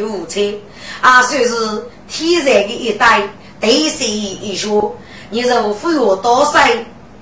[0.00, 0.60] 马，连续无差，
[1.00, 3.22] 啊，算是天然的一代，
[3.60, 4.96] 对谁一说，
[5.30, 6.58] 你若富有多少？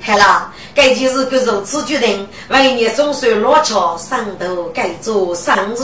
[0.00, 5.82] 好了，该就是个如此决定，为你总算落桥上头该做生日。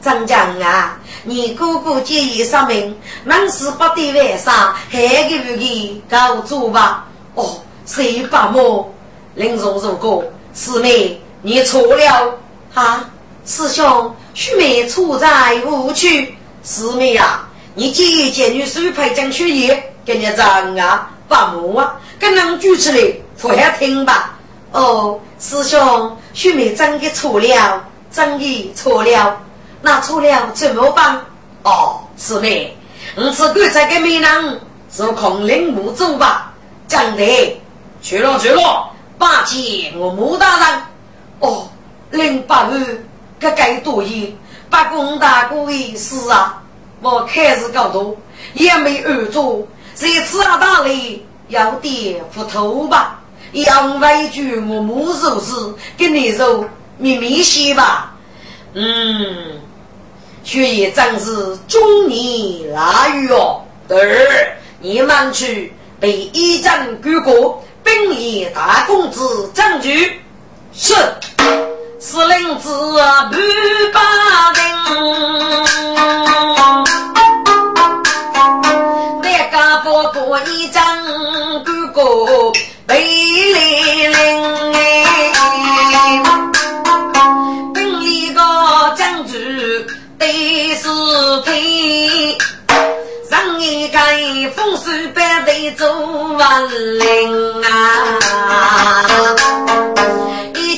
[0.00, 2.94] 张江啊，你哥哥建议上门，
[3.24, 7.04] 门市不得晚上，还给不给告住吧？
[7.34, 8.88] 哦，谁把我？
[9.34, 10.22] 林荣如果，
[10.54, 12.38] 师妹，你错了
[12.72, 13.10] 哈！
[13.44, 16.32] 师兄，须妹错在误区。
[16.62, 17.44] 师妹呀，
[17.74, 24.38] 你建议见女手派江雪叶，跟你张啊，把我啊，跟人举起来，不下听吧？
[24.70, 29.40] 哦，师兄，须妹真的错了，真的错了。
[29.82, 31.20] 那错了怎么办？
[31.64, 32.76] 哦，师妹，
[33.16, 36.52] 你是棺材给美人，是空灵木走吧？
[36.86, 37.60] 讲的，
[38.00, 40.82] 去了去了，八戒我穆大人。
[41.40, 41.68] 哦，
[42.12, 43.04] 林八日，
[43.40, 44.34] 这该多疑，
[44.68, 46.62] 八公大哥的事啊，
[47.00, 48.16] 我开始搞多，
[48.54, 53.20] 也没二做，这次啊大雷有点糊涂吧？
[53.52, 56.64] 要委屈我穆寿司给你说
[56.98, 58.14] 秘密些吧？
[58.74, 59.60] 嗯。
[60.44, 63.60] 却也正是中年腊月哦。
[63.90, 70.10] 儿，你们去被一战举国兵役大公子将军
[70.72, 70.94] 是
[72.00, 72.70] 司令子
[73.30, 73.36] 不
[73.92, 74.00] 把
[74.54, 74.62] 定，
[79.20, 80.82] 那个不过一战
[81.64, 82.52] 举国
[82.86, 84.12] 被领
[84.74, 84.76] 哎。
[90.18, 92.36] 第四天，
[93.30, 93.98] 让一个
[94.54, 95.84] 风水百队走
[96.38, 97.68] 万灵啊！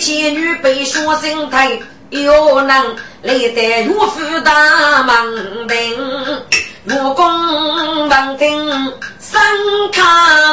[0.00, 1.78] 一千女被说心态，
[2.08, 5.94] 又能来得岳父大门庭，
[6.88, 9.42] 武功王庭三
[9.92, 10.02] 卡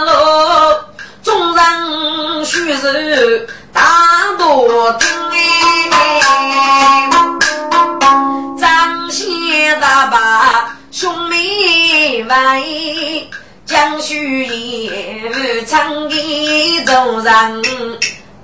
[0.01, 0.11] 路，
[1.23, 3.81] 众人须是大
[4.37, 5.39] 多听哎。
[9.79, 13.29] 大把兄妹为
[13.65, 17.63] 江须也唱一众人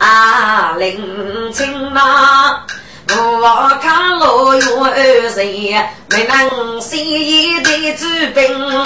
[0.04, 2.66] 啊，临清嘛，
[3.08, 5.74] 我看罗有二谁
[6.10, 8.86] 没能写一的纸兵，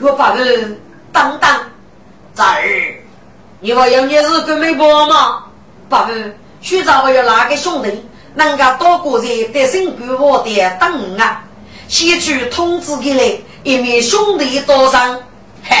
[0.00, 0.80] 我把人
[1.12, 1.54] 当当
[2.34, 2.94] 侄儿，
[3.60, 5.44] 你话有你是个媒婆吗？
[5.90, 6.08] 爸爸，
[6.62, 8.08] 学长我有哪个兄弟？
[8.36, 11.42] 人家多个人得胜归我的等啊，
[11.88, 15.20] 先去通知给来，一面兄弟多上。
[15.62, 15.76] 嘿，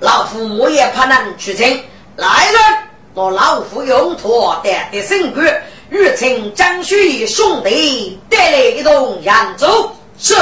[0.00, 1.84] 老夫我也怕能去请
[2.16, 2.60] 来人，
[3.16, 5.42] 我老夫用托的得胜归，
[5.88, 9.90] 欲请张旭兄弟带来一同扬州。
[10.18, 10.34] 是，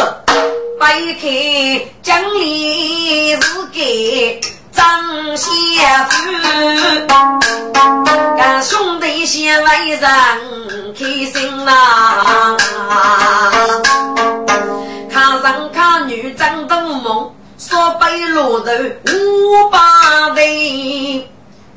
[0.80, 4.40] 白天江里是给。
[4.72, 5.48] 张先
[6.08, 7.06] 夫，
[8.36, 10.00] 干兄弟先为人
[10.98, 12.56] 开心呐，
[15.08, 18.72] 看人看女争东梦，说背骆驼
[19.06, 21.24] 五八对。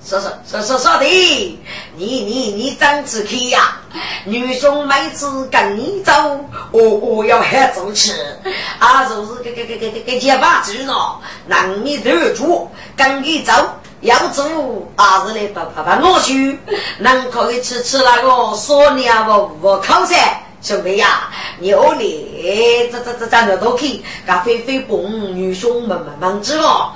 [0.07, 1.05] 说说说说说的，
[1.97, 3.77] 你你你长子开呀？
[4.23, 6.13] 女兄妹子跟你走，
[6.71, 8.13] 我我要喊走吃，
[8.79, 13.51] 啊，就是给给给给给给结巴子咯，让你头住，跟你走，
[13.99, 14.45] 要走
[14.95, 16.57] 啊是来把把把我去，
[16.99, 20.15] 能可以吃吃那个说你啊我我靠噻，
[20.61, 26.91] 兄弟呀，牛嘞，这这这这那都可以，噶飞飞蹦，女兄们们们知哦，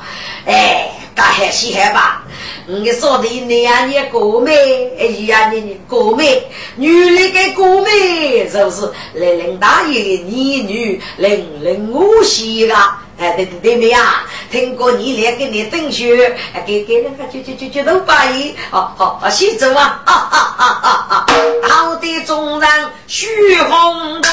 [0.46, 0.90] 哎。
[1.14, 2.24] 干还稀罕吧？
[2.66, 4.54] 你说的你呀，你哥妹，
[4.98, 6.48] 哎呀，你你哥妹，
[6.78, 6.88] 女
[7.18, 13.04] 的给哥妹，就是零零大爷的儿女，零零五喜啊！
[13.22, 14.24] 哎，对对对对呀！
[14.50, 16.36] 听过你来给你登学，
[16.66, 20.02] 给给那个就就就就都八一，好好好，先走啊！
[20.06, 21.26] 啊啊啊啊啊！
[21.70, 22.70] 好的，众人
[23.06, 24.32] 许红灯。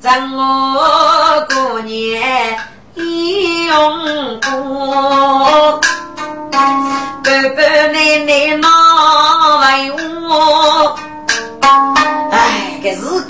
[0.00, 2.56] 等我过年
[2.94, 5.80] 用过，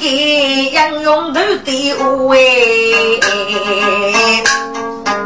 [0.05, 2.39] 给杨用头的我哎。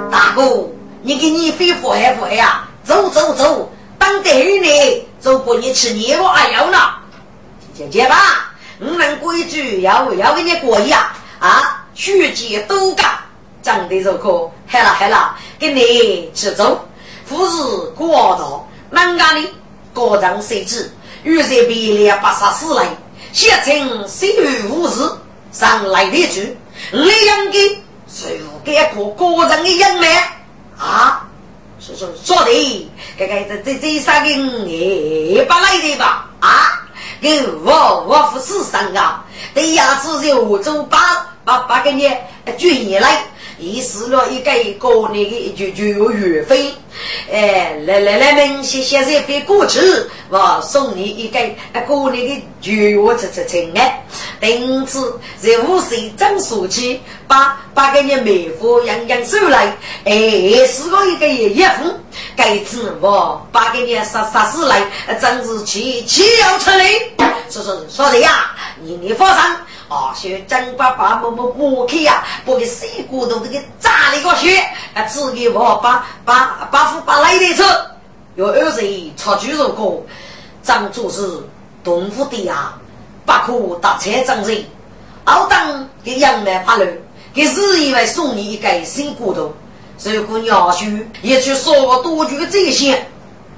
[0.09, 0.69] 大哥，
[1.03, 2.65] 你给你非富还富呀？
[2.85, 6.79] 走走走，当得儿呢，走过你吃年货还要呢。
[7.75, 11.13] 姐姐吧，我们规矩要要给你过呀。
[11.41, 13.11] 啊，学姐都干，
[13.63, 14.49] 长得如何？
[14.69, 16.87] 好了好了，跟你去走。
[17.25, 17.63] 富士
[17.97, 19.41] 过道，南家的
[19.93, 20.93] 高长设置，
[21.25, 22.87] 预算比例八十四来，
[23.33, 25.11] 写成十月五日
[25.53, 26.57] 上来的去。
[26.93, 27.59] 你应该
[28.09, 30.37] 是给个高长的人脉
[30.79, 31.25] 啊？
[31.81, 36.29] 是说说的，这个这这这三个也不来的吧？
[36.41, 36.85] 啊？
[37.21, 42.27] 给我我富士上啊，对呀，只有我走八八八个年
[42.57, 43.25] 军业来。
[43.59, 46.73] 遗失了一个过年的就就有月费，
[47.33, 49.81] 哎，来来来，们谢谢这边过去，
[50.31, 51.41] 我送你一个
[51.73, 54.03] 啊过年的就月吃吃吃哎，
[54.41, 61.93] 因此在五岁正暑期，把把给你妹夫样样收来，哎，四个一个月一付，
[62.37, 64.83] 该次我把给你杀杀死来，
[65.21, 66.85] 正是七七要出来，
[67.51, 69.29] 说说说的呀，你你放
[70.19, 74.59] 学张爸爸摸摸摸去呀，把个水果都给炸了个血，
[74.95, 77.63] 啊，自己我把把把副把来的吃。
[78.35, 80.05] 有二十一炒猪肉锅，
[80.63, 81.23] 张主是
[81.85, 82.75] 东府的呀，
[83.25, 84.65] 不可打车张人。
[85.25, 86.87] 熬当给杨梅怕了，
[87.33, 89.53] 给是因为送你一个新骨头，
[90.03, 93.07] 如果你要去也去说多句这些，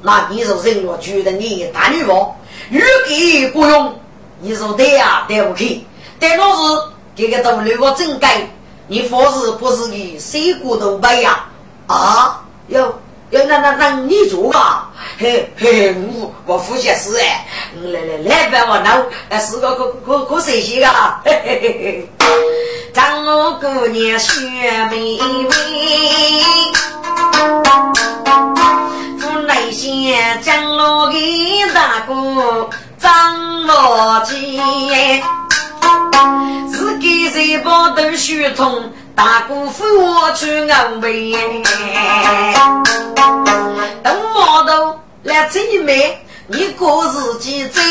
[0.03, 2.35] 那你就认了，觉得你大女王，
[2.71, 3.99] 越给不用，
[4.41, 5.87] 你说对呀，对不起。
[6.21, 6.83] 但若是
[7.17, 8.47] 这个都留个正该，
[8.87, 11.47] 你佛是不是你谁骨头背呀？
[11.87, 12.83] 啊，要
[13.31, 14.91] 要那那那你做吧？
[15.19, 17.47] 嘿嘿，我我呼吸是哎，
[17.83, 20.87] 来来来，别我闹，哎，是个可可可谁些个？
[21.25, 22.29] 嘿嘿嘿嘿，
[22.93, 24.41] 张我姑娘雪
[24.91, 25.53] 妹妹，
[29.19, 31.19] 府内县张罗给
[31.75, 32.69] 大哥
[32.99, 34.61] 张罗吉。
[36.71, 41.33] 自己在包头血统，大姑父我去安慰。
[44.03, 47.83] 等毛头来催妹，你过自己最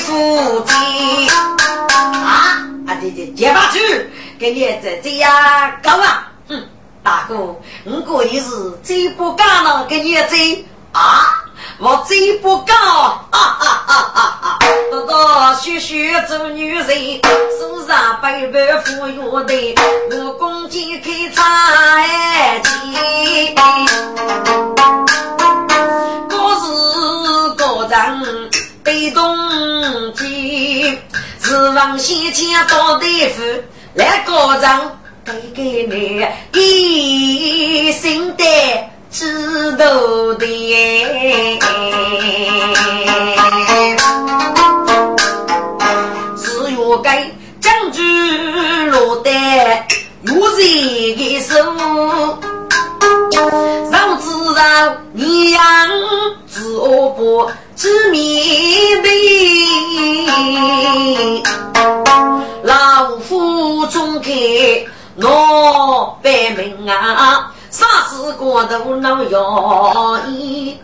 [0.00, 2.68] 富气啊！
[2.86, 5.30] 啊，对对，接把去，给你在这样
[5.82, 6.30] 搞啊！
[6.48, 6.66] 嗯，
[7.02, 8.50] 大哥，我过你是
[8.82, 11.44] 最不干了，给你追啊！
[11.78, 14.58] 我嘴不高，哈哈哈哈哈！
[14.90, 16.86] 多多学学做女人，
[17.58, 19.74] 手上背背富裕的，
[20.10, 23.54] 我公鸡开菜鸡，
[26.28, 26.66] 各是
[27.56, 28.20] 各张
[28.82, 30.98] 被动机，
[31.40, 33.06] 指望先前到大
[33.36, 33.42] 夫
[33.94, 36.26] 来高张，给给你
[37.86, 38.44] 一心的。
[39.10, 39.86] 知道
[40.34, 40.46] 的，
[46.36, 49.30] 只有该将军落得
[50.22, 51.54] 有人的手，
[53.90, 54.62] 让知道
[55.12, 55.60] 你养
[56.46, 59.08] 自我不知面的，
[62.62, 64.30] 老夫中开
[65.16, 67.52] 我百名啊。
[67.78, 70.76] 啥事过都能要意，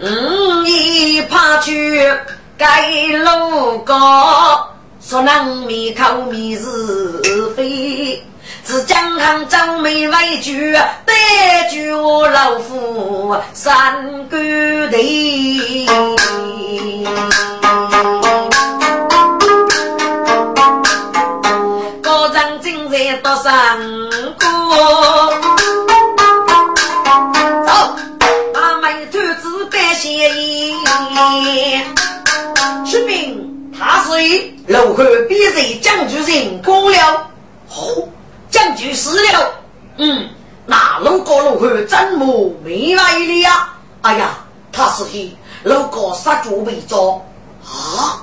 [0.00, 2.08] 五一怕去
[2.56, 2.88] 盖
[3.24, 4.68] 楼高，
[5.00, 7.20] 说能灭口灭是
[7.56, 8.22] 非，
[8.64, 10.72] 只江行张眉为句，
[11.04, 14.38] 白句我老夫三个
[14.88, 14.96] 头，
[22.00, 23.52] 高张正在多上
[30.28, 30.36] 过。
[32.84, 37.28] 士兵，他是与陆汉比谁将军人过了？
[37.68, 38.08] 哦，
[38.48, 39.54] 将军死了。
[39.98, 40.30] 嗯，
[40.66, 43.68] 那路过陆汉怎么没来了呀？
[44.02, 44.38] 哎呀，
[44.70, 45.30] 他是与
[45.64, 47.20] 路过杀猪被捉
[47.64, 48.22] 啊！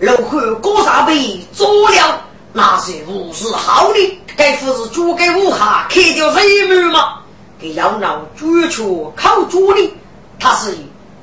[0.00, 2.20] 陆汉过啥被捉了？
[2.52, 7.20] 那是无事好的，该不是猪给武汉开掉人命吗？
[7.58, 9.94] 给要闹追求靠主的，
[10.40, 10.76] 他是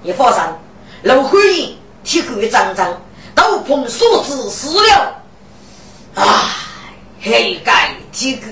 [0.03, 0.57] 一发生。
[1.03, 3.01] 陆汉英体格张张，
[3.33, 5.15] 斗篷所子死了。
[6.15, 6.25] 唉，
[7.21, 8.47] 黑盖体格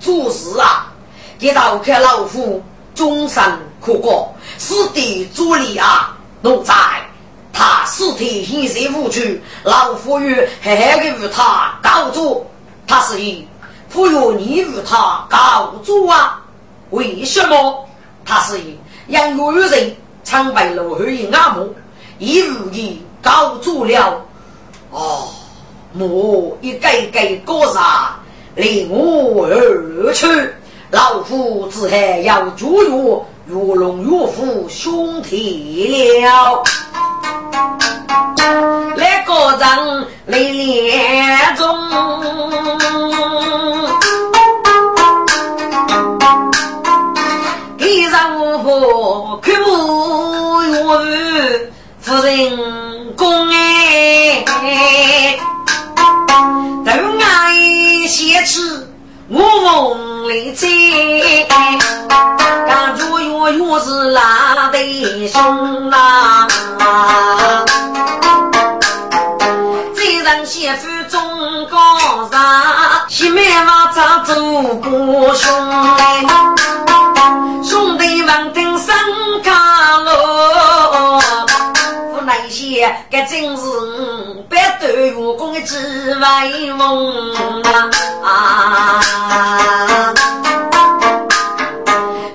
[0.00, 0.92] 做事啊！
[1.38, 2.62] 一道看老夫
[2.94, 3.42] 终身
[3.80, 6.16] 苦过，死地主力啊！
[6.42, 6.74] 奴才，
[7.52, 9.20] 他尸体现身无处，
[9.62, 12.40] 老夫与狠狠的与他告状。
[12.86, 13.46] 他是以
[13.88, 16.42] 不愿你与他告状啊？
[16.90, 17.88] 为什么？
[18.24, 21.72] 他是以杨有人常被陆汉英阿母。
[22.18, 24.20] 一如意告住了，
[24.90, 25.28] 哦，
[25.98, 28.16] 我一个个歌杀
[28.54, 30.26] 离我而去，
[30.90, 32.92] 老夫只还要祝愿
[33.48, 36.62] 越龙越虎兄弟了。
[38.96, 41.66] 来个人来连中，
[48.14, 54.44] 上无婆看不远，夫人公哎，
[56.84, 58.86] 都爱写吃
[59.28, 60.68] 我梦里在，
[62.68, 66.46] 感觉远远是拉得凶啊。
[70.44, 72.38] 先夫中高上，
[73.08, 74.34] 西门王早走
[74.76, 76.02] 过兄弟
[77.66, 78.94] 兄弟们听声
[79.42, 81.18] 看喽。
[82.12, 83.64] 我那些该真是
[84.50, 87.32] 百对武功的智慧梦
[88.22, 89.00] 啊！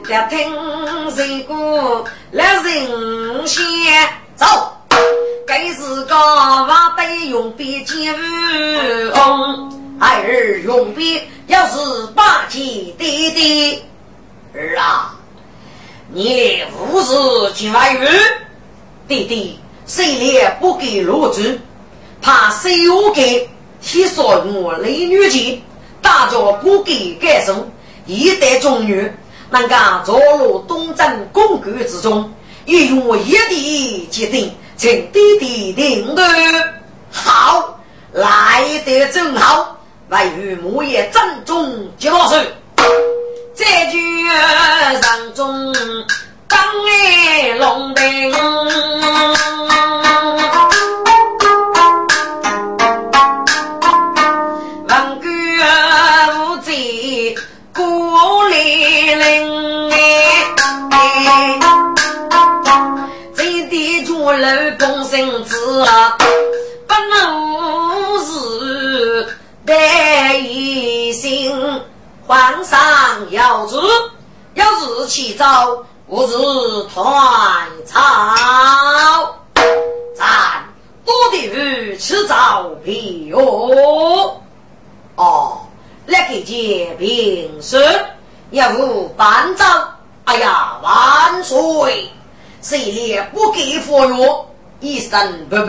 [0.09, 3.61] 要听谁歌来人先
[4.35, 4.78] 走。
[5.49, 8.15] 该是个娃得用笔尖
[9.11, 13.83] 红，儿用笔要是霸气弟弟
[14.53, 15.15] 儿啊，
[16.13, 17.15] 你无事
[17.55, 18.07] 进外语，
[19.07, 21.41] 弟弟谁也不给落主，
[22.21, 23.49] 怕谁我给
[23.81, 25.59] 提说我雷女杰，
[25.99, 27.67] 大家不给感受，
[28.05, 29.11] 一代忠女
[29.49, 29.75] 能够
[30.05, 32.31] 坐入东征公馆之中，
[32.65, 34.53] 一用一地决定。
[34.79, 36.25] 请弟弟领队，
[37.11, 37.77] 好，
[38.13, 39.75] 来得正好，
[40.07, 42.55] 为与母爷正中接落水。
[43.53, 45.75] 这句人中
[46.47, 48.31] 当爱龙灯，
[64.33, 65.85] 楼公生子，
[66.87, 69.27] 不能是
[69.65, 71.81] 得一心。
[72.25, 72.79] 皇上
[73.31, 73.77] 要旨，
[74.53, 79.35] 要日起早，吾日团草。
[80.15, 80.63] 咱
[81.05, 84.39] 多的鱼吃早皮哦。
[85.15, 85.61] 哦，
[86.05, 87.81] 来给见平生，
[88.51, 89.65] 要无半招。
[90.25, 92.11] 哎呀，万岁！
[92.61, 94.45] 谁也不给佛药，
[94.81, 95.67] 一生不满，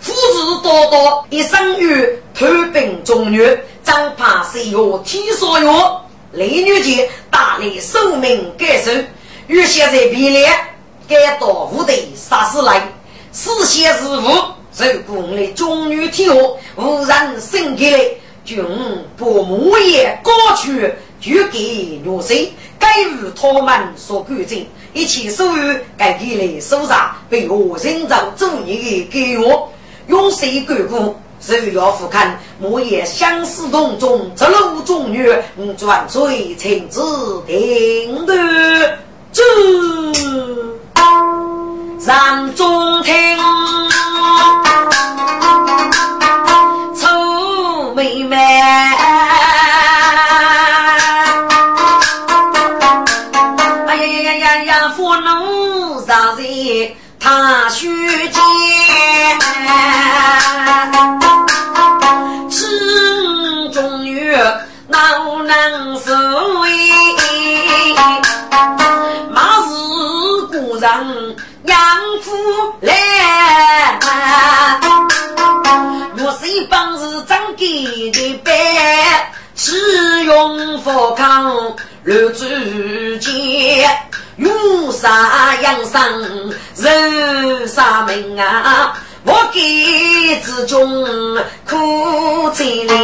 [0.00, 8.92] 福子多多，一生于吞并中原，张怕谁药天所药，雷女杰大力寿命改寿，
[9.48, 10.46] 与现在比例
[11.08, 12.88] 该到无得杀死来，
[13.32, 14.30] 四贤师傅
[14.72, 16.34] 受功的中原天下，
[16.76, 17.98] 无人生给来，
[18.44, 18.64] 君
[19.16, 24.66] 不母也高去，就给弱谁，该与他们所干净。
[24.92, 29.70] 一切所有该给来收上，被我寻找主意的给我，
[30.06, 31.14] 用谁干过？
[31.40, 35.44] 是要俯瞰莫言相思洞中，这路中月，
[35.76, 37.00] 转水情子
[37.46, 38.36] 定断，
[39.30, 39.42] 这
[42.00, 43.14] 山中听，
[46.96, 48.36] 丑妹妹。
[65.48, 66.12] 恼难受
[66.62, 66.68] 哎，
[69.30, 69.68] 马是
[70.48, 70.86] 故人
[71.64, 71.74] 养
[72.22, 72.36] 父
[72.82, 73.98] 来，
[76.16, 81.74] 若是一帮子长给的白，使用佛康
[82.04, 82.44] 六祖
[83.18, 83.88] 见。
[84.36, 88.94] 用啥养生人啥命啊？
[89.30, 91.04] 我给之中
[91.68, 92.94] 苦尽了，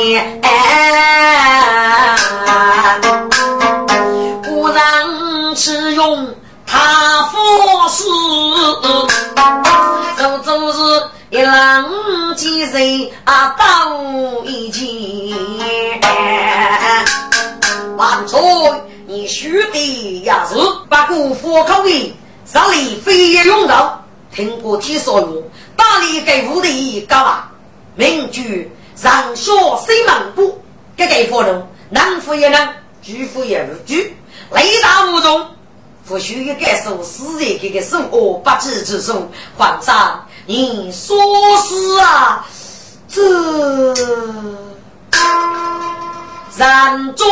[4.43, 6.35] 不让使用
[6.67, 8.05] 他佛事，
[10.17, 10.79] 走走是
[11.29, 11.85] 一浪
[12.35, 13.95] 几人啊，到
[14.45, 15.35] 一起，
[17.99, 18.41] 万岁。
[19.07, 20.57] 你须得也是。
[20.89, 22.17] 把过佛口为
[22.47, 24.03] 上里飞也用到，
[24.35, 25.43] 听过听说哟，
[25.77, 27.45] 大理给府的干嘛？
[27.97, 29.53] 民居上下
[29.87, 30.63] 谁忙不？
[30.97, 32.69] 给给府人，能富也能，
[33.03, 34.17] 居富也无居，
[34.51, 35.49] 雷打无中。
[36.07, 39.29] 不需一个手，死人这个手，我不知之数。
[39.57, 41.17] 皇上，你说
[41.59, 42.45] 是啊？
[43.09, 43.23] 这
[46.57, 47.27] 人中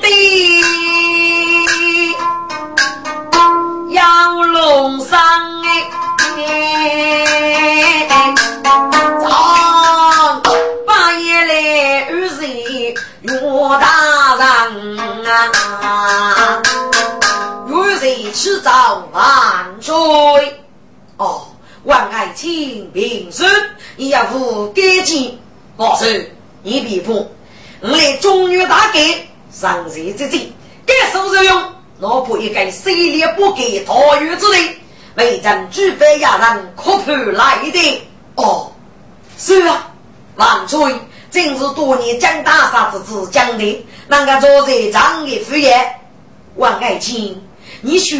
[0.00, 0.08] 的
[3.90, 5.18] 杨龙山
[5.64, 5.90] 哎。
[9.20, 10.40] 早
[10.86, 13.40] 半夜来二岁岳
[13.80, 16.62] 大人啊，
[17.66, 19.92] 二岁迟早万岁
[21.16, 21.48] 哦，
[21.82, 23.50] 万爱卿平身，
[23.96, 25.36] 你要负该金，
[25.76, 26.06] 我说
[26.62, 27.26] 你别碰，
[27.80, 29.00] 我来中原大改，
[29.50, 30.52] 上谁之计，
[30.86, 31.72] 该受受用。
[31.98, 34.76] 老婆一个谁也不给桃园之地，
[35.18, 38.08] 为朕举杯压人，可盼来的。
[38.36, 38.70] 哦，
[39.36, 39.90] 是啊，
[40.36, 40.94] 万岁，
[41.30, 45.86] 正是多年江大杀之子讲的，那个坐在张的敷衍。
[46.54, 47.42] 王爱卿，
[47.80, 48.18] 你说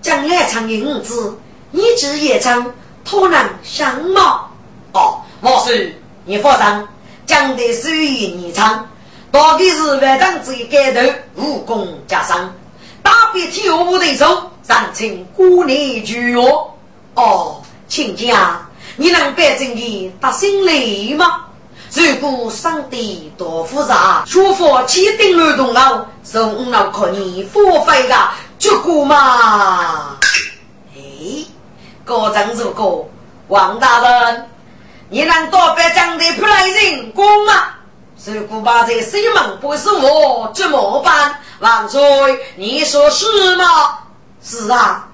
[0.00, 1.36] 将来唱的五子，
[1.72, 2.72] 你只也唱
[3.04, 4.48] 托人相貌。
[4.92, 6.88] 哦，我是你放心，
[7.26, 8.88] 讲的属于你唱，
[9.32, 12.54] 到底是万丈子一盖头，武功加上。
[13.02, 16.68] 大别天下对手，上请姑娘聚哦。
[17.14, 18.60] 哦，亲家，
[18.96, 21.46] 你能保证你答心里吗？
[21.94, 28.14] 如果上帝多复杂，说法千叮万动哦，送老可你付费的
[28.58, 30.18] 结果嘛？
[30.94, 31.00] 哎，
[32.04, 33.08] 高正如果
[33.48, 34.50] 王大人，
[35.08, 37.54] 你能多别讲的不来人工吗？
[38.26, 41.40] 如果把这西门不是我，怎么办？
[41.60, 42.00] 万岁，
[42.56, 44.00] 你说是吗？
[44.42, 45.08] 是啊，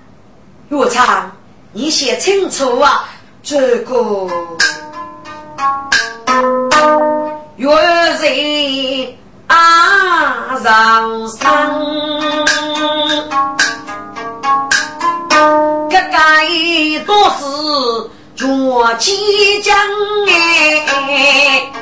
[0.68, 1.32] 岳昌，
[1.72, 3.08] 你写清楚啊！
[3.42, 4.28] 这个
[7.56, 7.68] 月
[8.20, 9.16] 人
[9.48, 11.74] 啊，上山，
[15.90, 16.46] 这该
[17.04, 19.76] 多是做起将
[20.28, 21.72] 哎，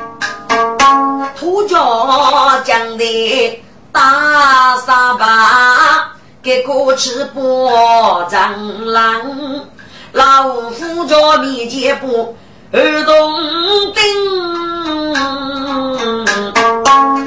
[1.37, 1.77] 土家
[2.65, 3.63] 将的。
[3.93, 6.12] 大沙巴
[6.43, 9.23] 给过吃包蟑螂，
[10.11, 12.35] 老夫着面前不
[12.73, 13.33] 儿童
[13.95, 14.03] 丁，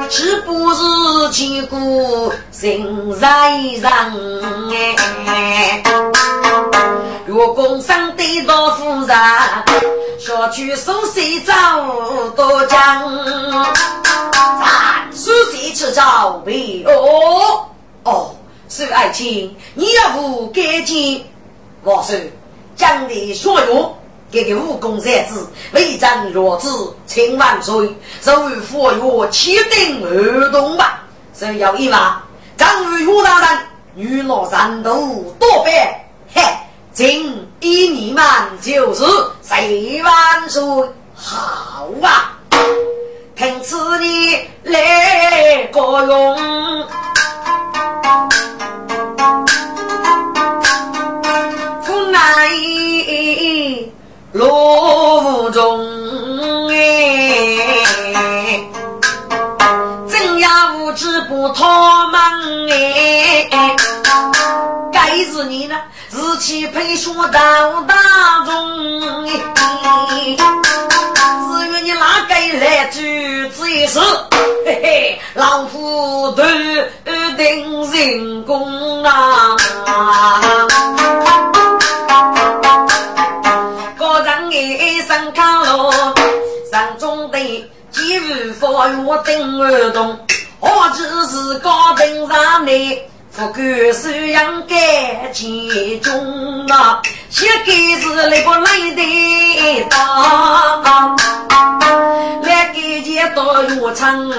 [0.10, 0.84] 是不是
[1.32, 3.91] 千古心在人？
[5.28, 5.82] 哎？
[7.25, 9.17] 月宫上对到夫人，
[10.19, 11.54] 小区手洗澡
[12.36, 13.01] 多讲。
[15.13, 17.65] 苏谁吃早为哦
[18.04, 18.36] 哦，
[18.69, 21.25] 是爱卿，你要不干净？
[21.84, 22.15] 我说
[22.75, 23.95] 将你所有
[24.32, 31.04] 给个武功才子，为朕若子千万岁，受于佛曰七顶儿童吧。
[31.34, 32.17] 只要一万，
[32.58, 33.60] 张于岳大人，
[33.93, 36.41] 女老三度多百，嘿，
[36.91, 38.23] 今一你们
[38.62, 39.04] 就是
[39.43, 40.63] 十万岁，
[41.13, 42.39] 好啊！
[43.36, 46.88] 凭此你来高用，
[51.85, 53.91] 苦难意
[54.33, 56.73] 路中哎，
[60.07, 62.21] 真呀无知不逃忙
[62.69, 63.49] 哎，
[64.91, 65.75] 该是你呢，
[66.11, 67.39] 日气配说到
[67.83, 67.95] 大
[68.45, 69.33] 中至
[72.36, 74.00] 于你哪个来举子一时，
[74.65, 76.43] 嘿嘿，老夫都
[77.38, 79.56] 定成功啊！
[83.98, 85.91] 个人一生靠路，
[86.71, 87.39] 山中的
[87.91, 90.19] 几日发育定儿动，
[90.60, 93.00] 何止是高登上来。
[93.38, 101.17] 不管是养该其中啊，些该是那个来的当，
[102.43, 104.32] 来给钱到药厂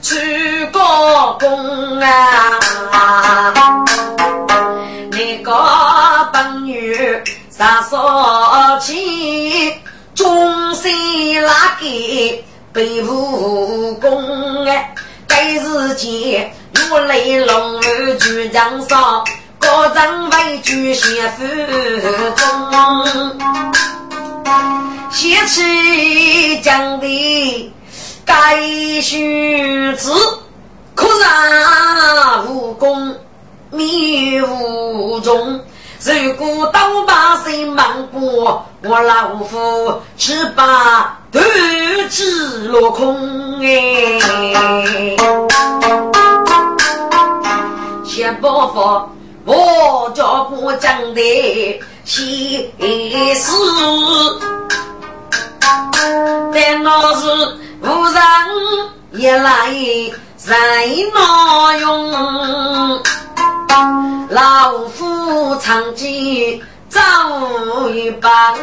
[0.00, 2.58] 去搞工啊，
[5.10, 5.52] 那个
[6.32, 6.74] 朋友
[7.50, 9.74] 啥说起，
[10.14, 10.90] 终身
[11.42, 14.94] 拉给背武功哎，
[15.26, 16.50] 该是钱。
[16.90, 19.24] 我雷龙儿举江上，
[19.58, 21.30] 高人为举先
[22.36, 23.38] 锋中，
[25.10, 27.72] 写起讲的
[28.24, 28.60] 该
[29.02, 30.10] 须知，
[30.94, 33.14] 可让武功
[33.70, 35.60] 迷雾中。
[36.00, 41.44] 如果刀把心忙过，我老夫只把断
[42.08, 44.18] 肢落空哎。
[48.18, 49.06] 先包袱，
[49.44, 52.68] 我叫不讲的心
[53.36, 53.52] 事，
[56.52, 57.30] 但那是
[57.80, 58.20] 无人
[59.12, 59.72] 一来
[60.36, 60.56] 在
[61.14, 63.00] 那用。
[64.30, 67.00] 老夫长记早
[67.90, 68.56] 一帮，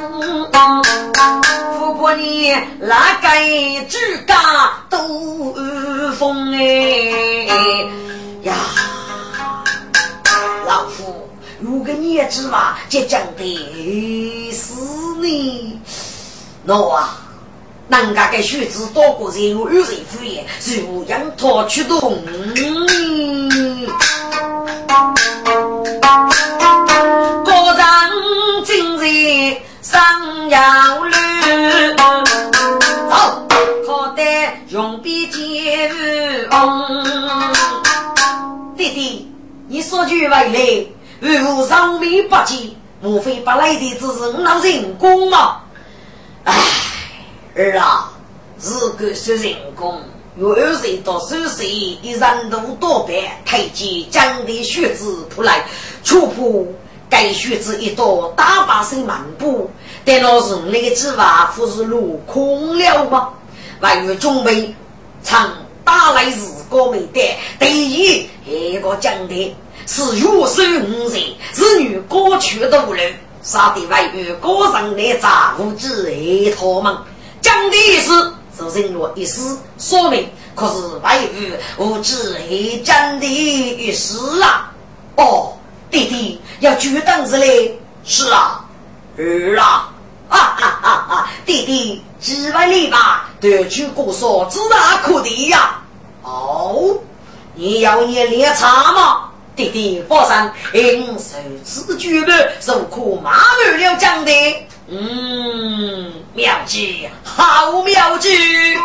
[1.79, 3.29] 富婆你哪个
[3.87, 4.35] 主家
[4.89, 4.97] 都
[6.19, 7.55] 风哎
[8.43, 8.53] 呀！
[11.86, 14.74] 老夫如果你也知嘛，即将的是
[15.21, 15.80] 你，
[16.65, 17.21] 喏啊！
[17.89, 20.41] 人家的学子多过人有二人敷衍，
[20.82, 22.00] 如羊驼驱动。
[27.43, 28.10] 果然
[28.63, 31.12] 今日上要路，
[33.08, 33.48] 走，
[33.86, 34.24] 可得
[34.69, 35.88] 用笔接
[36.50, 37.06] 风。
[38.76, 39.32] 弟弟，
[39.67, 40.86] 你说句话来，
[41.19, 45.62] 如上面不急，莫非把来的只是那人工吗？
[46.43, 46.54] 唉。
[47.56, 48.12] 儿啊，
[48.60, 50.01] 如果是人工，
[50.38, 55.65] 有二十到三十一人路多半，太极将的血子出来，
[56.04, 56.65] 触破
[57.10, 59.69] 该血子一朵，大把身漫步。
[60.04, 63.30] 但那是那个计划不是落空了吗？
[63.80, 64.75] 万一准备
[65.23, 65.49] 唱
[65.84, 66.36] 打来日
[66.69, 69.56] 歌没得，第一一个讲的
[69.88, 71.21] 是月收五人，
[71.54, 77.04] 是女歌曲的无人，杀的外遇歌上的杂物之一套嘛。
[77.41, 84.71] 讲的意思是人若一死，说明可是外遇无知黑讲的意思啊！
[85.17, 85.54] 哦，
[85.91, 87.80] 弟弟要举凳子嘞！
[88.04, 88.65] 是啊，
[89.17, 89.91] 儿啊！
[90.30, 91.30] 啊啊啊啊！
[91.45, 95.80] 弟弟几百里吧，得去过说自大可的呀！
[96.24, 96.98] 哦，
[97.54, 99.30] 你要念练茶吗？
[99.55, 100.35] 弟弟放心，
[100.73, 104.31] 应受此举的，受苦马儿了讲的。
[104.87, 108.77] 嗯，妙计，好妙计！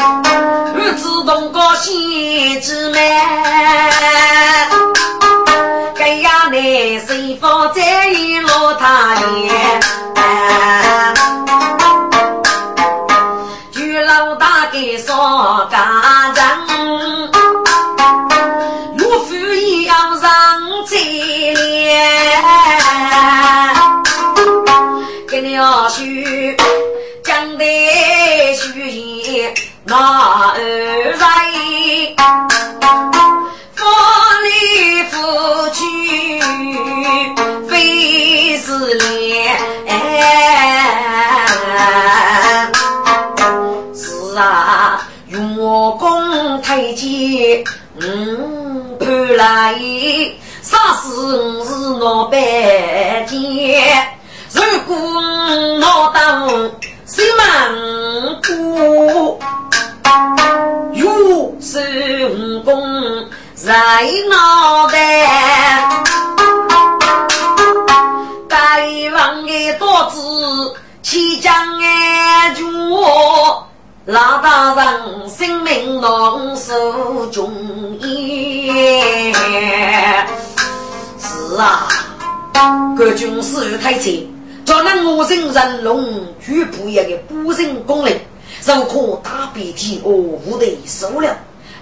[0.00, 2.98] 我自动个先知们，
[5.94, 9.80] 该呀那谁放在一落他眼？
[13.70, 15.80] 就老大给说干
[16.34, 16.67] 人，
[21.88, 21.96] 嘴
[25.40, 25.58] 脸。
[25.58, 26.54] 了须
[27.24, 27.64] 讲的
[28.54, 29.50] 虚
[29.84, 30.58] 那二
[31.18, 31.26] 在，
[33.74, 33.84] 夫
[34.44, 35.16] 里夫
[35.70, 35.82] 去
[37.68, 39.58] 非是恋。
[43.94, 45.56] 是啊，用
[45.96, 47.64] 功太急，
[48.00, 49.74] 嗯，盼来
[50.78, 51.10] 啥事
[51.64, 52.38] 是老百
[53.26, 53.82] 姓。
[54.52, 56.48] 如果我当
[57.04, 59.40] 西门姑，
[60.92, 62.80] 有神功
[63.56, 63.74] 在
[64.30, 64.96] 脑袋，
[68.48, 68.78] 大
[69.14, 70.20] 王的刀子
[71.02, 72.62] 起将安住，
[74.06, 77.52] 老大人性命难受中
[78.00, 79.34] 也。
[81.48, 81.88] 是啊，
[82.94, 84.30] 各军士太轻。
[84.66, 88.12] 叫那我人人龙举不一个补人功能，
[88.66, 91.34] 如可大鼻涕哦，无得受了。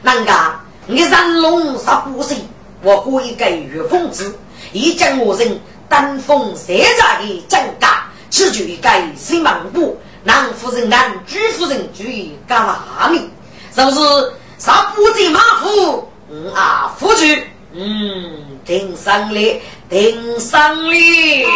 [0.02, 2.36] 人家你人龙杀不神，
[2.80, 4.32] 我可以给予奉旨，
[4.72, 13.28] 一将我人丹峰山寨的将家，此举一改新忙部，南夫人南，朱夫人举干嘛命？
[13.74, 17.44] 就是杀不贼马虎，嗯啊，夫君，
[17.76, 18.42] 嗯。
[18.64, 21.46] 顶上哩，顶上哩，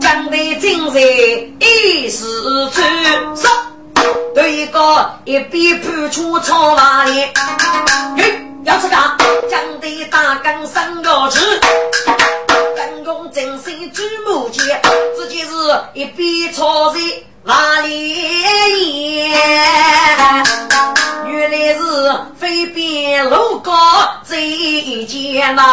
[0.00, 1.00] 讲的精神
[1.60, 2.24] 一时
[2.72, 2.82] 出
[3.36, 3.48] 说，
[4.34, 7.28] 对一个一笔判出错话哩，
[8.64, 9.16] 要吃干，
[9.48, 11.38] 讲的大纲上要去，
[12.74, 14.82] 本宫真心举目见，
[15.16, 15.50] 自己是
[15.94, 16.98] 一笔错字。
[17.48, 18.10] 哪里
[19.16, 19.30] 言？
[21.26, 21.80] 原来是
[22.36, 23.72] 飞边路高
[24.22, 25.64] 最艰难。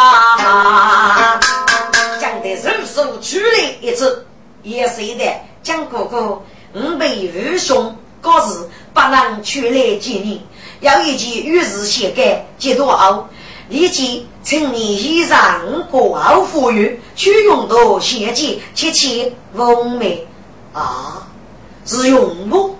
[2.21, 4.25] 讲的手手出来一次，
[4.63, 5.25] 也是的。
[5.63, 10.41] 蒋哥哥，我被愚兄告知不能出来见你，
[10.79, 13.27] 有一件与事写改，接多后，
[13.67, 15.59] 立即请你衣裳
[15.91, 20.25] 过后富裕，去用到现金，切切奉命
[20.71, 21.27] 啊。
[21.85, 22.75] 是用我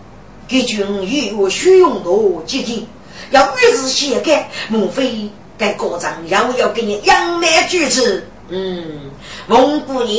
[0.47, 2.85] 给军医我需用多几天，
[3.31, 8.27] 要越是写改，莫非该国长要要给你扬眉举止？
[8.49, 9.11] 嗯，
[9.47, 10.09] 蒙古人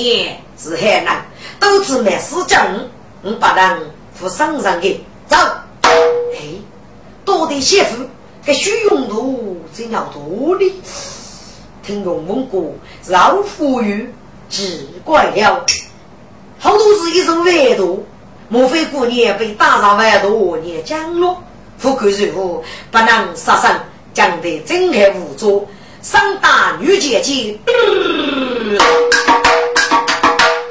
[0.59, 1.25] 是海南，
[1.61, 2.59] 都是卖丝巾，
[3.23, 5.37] 我把人扶上上的走。
[5.83, 6.41] 哎，
[7.25, 8.05] 多的媳妇，
[8.45, 9.35] 该需用多
[9.73, 10.73] 真要多的。
[11.85, 12.73] 听龙凤歌，
[13.07, 14.13] 绕富裕，
[14.49, 15.65] 奇怪了，
[16.59, 18.05] 好多是一声外毒，
[18.49, 21.43] 莫非过年被打上万毒也降落？
[21.81, 23.71] 不管如何，不能杀生，
[24.15, 25.69] 将得睁开无助，
[26.01, 27.59] 上打女姐姐。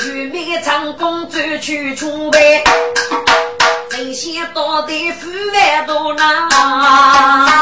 [0.05, 2.63] 玉面长弓转去出外，
[3.89, 7.54] 真先到底富万多难。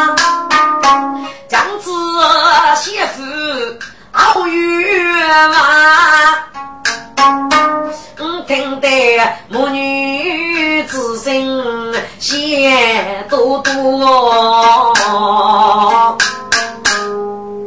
[9.49, 14.93] 母女之声嫌多多。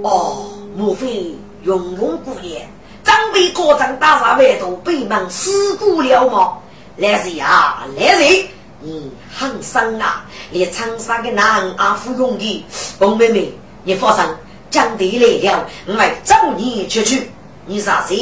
[0.03, 2.69] 哦，莫非永丰姑爷
[3.03, 6.59] 长辈高张大厦外头被忙死过了吗？
[6.97, 8.47] 来人啊，来人！
[8.81, 12.65] 你很生啊，连长沙的男阿夫用的，
[12.99, 13.53] 红妹妹。
[13.85, 14.25] 你放心，
[14.71, 17.31] 将地来了，我找你出去。
[17.67, 18.15] 你啥子？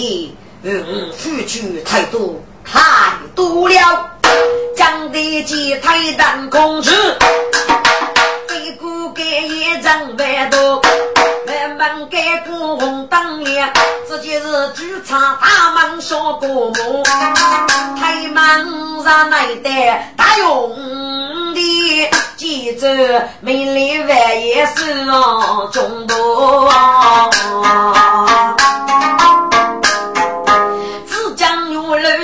[0.62, 2.80] 嗯，付出太多太
[3.34, 4.10] 多了。
[4.76, 6.90] 将地几太当空子，
[8.52, 10.82] 一股盖一张白多，
[11.46, 13.70] 慢慢盖过红灯亮，
[14.08, 17.04] 这就是剧场大门小过目，
[18.00, 19.70] 太忙上来的
[20.16, 22.10] 大用的。
[22.36, 22.86] 记住，
[23.40, 26.72] 美丽万也是哦，中国。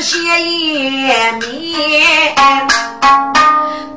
[0.01, 2.35] 玉楼写一面，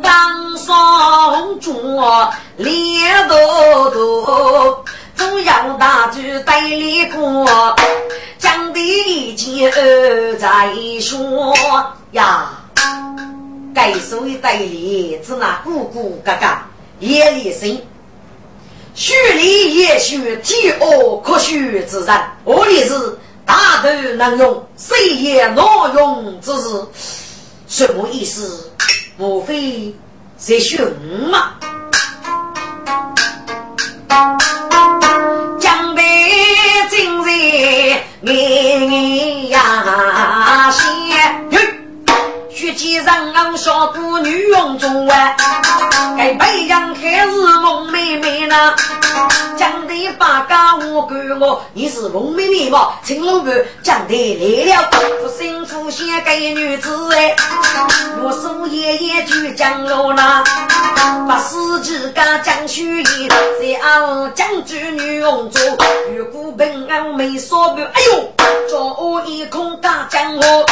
[0.01, 4.83] 当上桌脸多多，
[5.15, 7.45] 中央大局带里过，
[8.37, 9.71] 讲的一件
[10.37, 11.55] 再说
[12.11, 12.49] 呀。
[13.73, 16.67] 该所的代理，只拿姑姑嘎嘎
[16.99, 17.81] 也立身，
[18.93, 25.57] 虚礼也许体恶可许之人，我的是大头能用，谁也难
[25.95, 26.87] 用之事，
[27.67, 28.71] 什么意思？
[29.17, 29.95] 莫非
[30.37, 30.79] 在训
[31.29, 31.53] 吗？
[35.59, 36.03] 江北
[36.89, 41.82] 今日你呀先。
[42.63, 45.35] 血气上昂，小姑女用中啊！
[46.17, 48.73] 该培养还是孟妹妹呢？
[49.57, 52.93] 江的八家我管我，你是孟妹妹吗？
[53.03, 54.15] 青楼盘江的
[54.65, 57.35] 来了，福星福仙给女子哎，
[58.23, 60.41] 我叔爷爷去江楼呢，
[61.27, 63.27] 把司机家江须义，
[63.59, 65.61] 在俺江州女用中，
[66.15, 68.31] 如果平安没说不，哎呦，
[68.71, 70.65] 叫我一空打江河。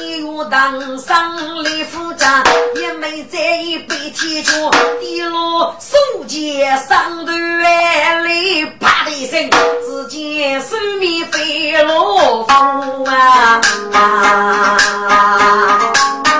[0.00, 2.42] 一月当上李夫家，
[2.76, 9.48] 也没在一杯铁酒，滴落手间上头来，啪的一声，
[9.86, 13.60] 只见手面飞落风啊！
[16.24, 16.33] 原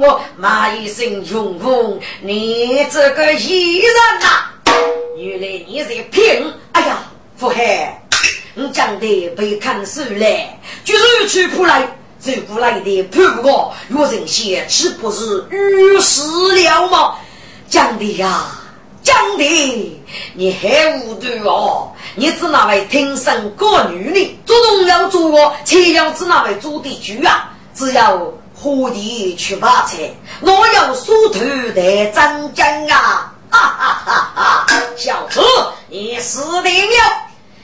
[0.00, 4.44] 我骂一声雄风，你这个异人呐！
[5.16, 6.40] 原来你是骗！
[6.72, 6.98] 哎呀，
[7.36, 8.00] 福海，
[8.54, 10.26] 你讲的被看守了，
[10.84, 11.82] 就是去扑来，
[12.20, 17.16] 走过来的扑不过，有人先岂不是遇死了吗？
[17.68, 18.46] 讲的呀，
[19.02, 20.00] 讲的，
[20.34, 21.90] 你还无端哦！
[22.14, 27.50] 你只那位天生高女的，主动要做我，且要只那位做的主啊！
[27.74, 28.32] 只要。
[28.60, 30.12] 何地去发财？
[30.40, 31.38] 我要梳头
[31.74, 33.32] 的张江啊！
[33.50, 34.66] 哈哈哈哈！
[34.96, 35.40] 小子，
[35.88, 36.94] 你死定了！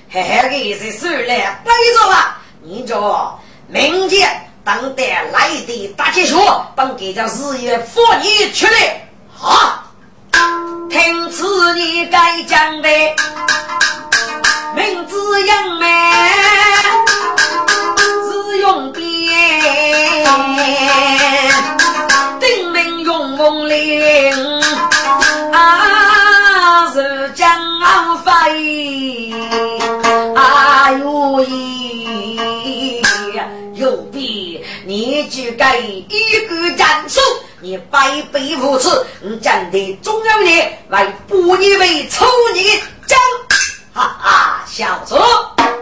[0.09, 2.39] 嘿嘿，给谁手来背着吧？
[2.63, 6.41] 你叫明天等待来的大铁锤，
[6.77, 9.09] 帮给家事业扶你出来！
[9.37, 9.83] 好，
[10.89, 12.89] 听此你该讲的，
[14.77, 15.87] 名字杨梅，
[18.23, 19.14] 自用笔。
[22.41, 24.33] 定名用功令，
[25.53, 27.49] 啊是江
[28.25, 29.33] 飞，
[30.35, 33.03] 啊哟咦，
[33.75, 36.03] 有比你就该一
[36.49, 37.21] 个战术，
[37.61, 38.89] 你百倍无耻，
[39.23, 42.81] 我讲的中央人为不你为抽你
[43.93, 45.17] 哈哈，小子，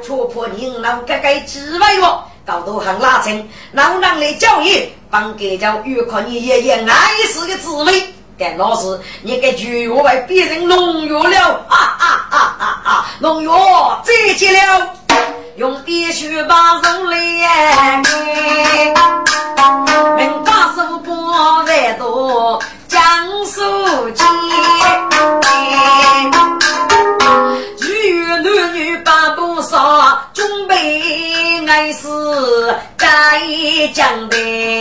[0.05, 2.22] 戳破你老哥哥之外哟。
[2.44, 8.14] 搞得很拉成，老娘来教育，帮给叫越看你爷爷爱死的滋味。
[8.38, 13.07] 干老师，你给菊花外变成农药了，啊啊啊啊啊！
[13.20, 14.88] 农药再见了，
[15.57, 18.02] 用滴血把人来
[20.16, 22.98] 命家数百万多，江
[23.44, 24.24] 苏街。
[31.73, 32.07] 备爱是
[32.99, 33.09] 该
[33.95, 34.72] 讲的。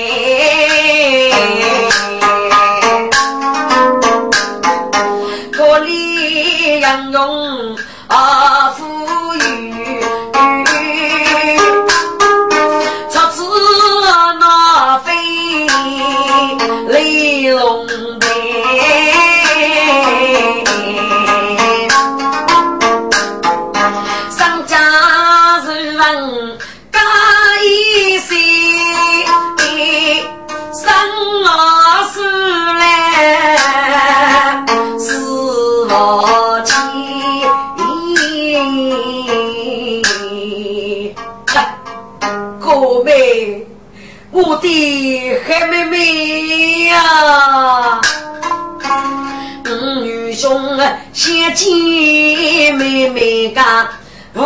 [51.54, 53.88] 先见妹妹干
[54.34, 54.42] 无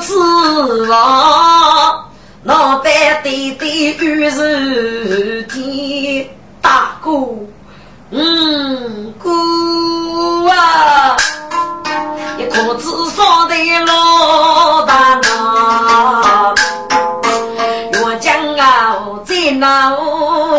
[0.00, 0.14] 指
[0.88, 2.10] 望，
[2.42, 6.26] 脑袋低低遇是天
[6.62, 7.10] 大哥，
[8.10, 9.30] 嗯哥
[10.50, 11.14] 啊，
[12.38, 13.92] 一颗子上的老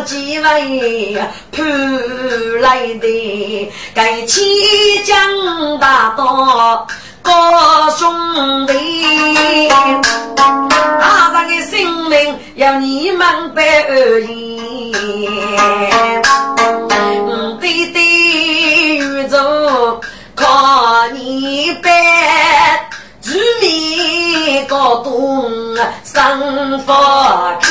[0.03, 1.15] 几位
[1.51, 4.41] 盼来的，该起
[5.03, 6.87] 江大道
[7.21, 7.31] 哥
[7.97, 9.69] 兄弟，
[10.99, 13.63] 阿咱的性命要你们白
[14.27, 14.91] 依。
[17.59, 20.01] 弟弟宇宙
[20.35, 21.91] 靠你白。
[23.23, 27.69] 玉米高东生发开，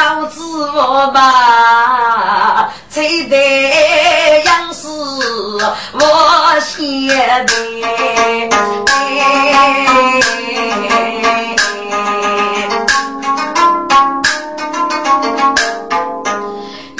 [0.00, 3.36] 脑子我吧，吹得
[4.44, 4.88] 样式
[5.92, 7.14] 我写
[7.46, 7.52] 的。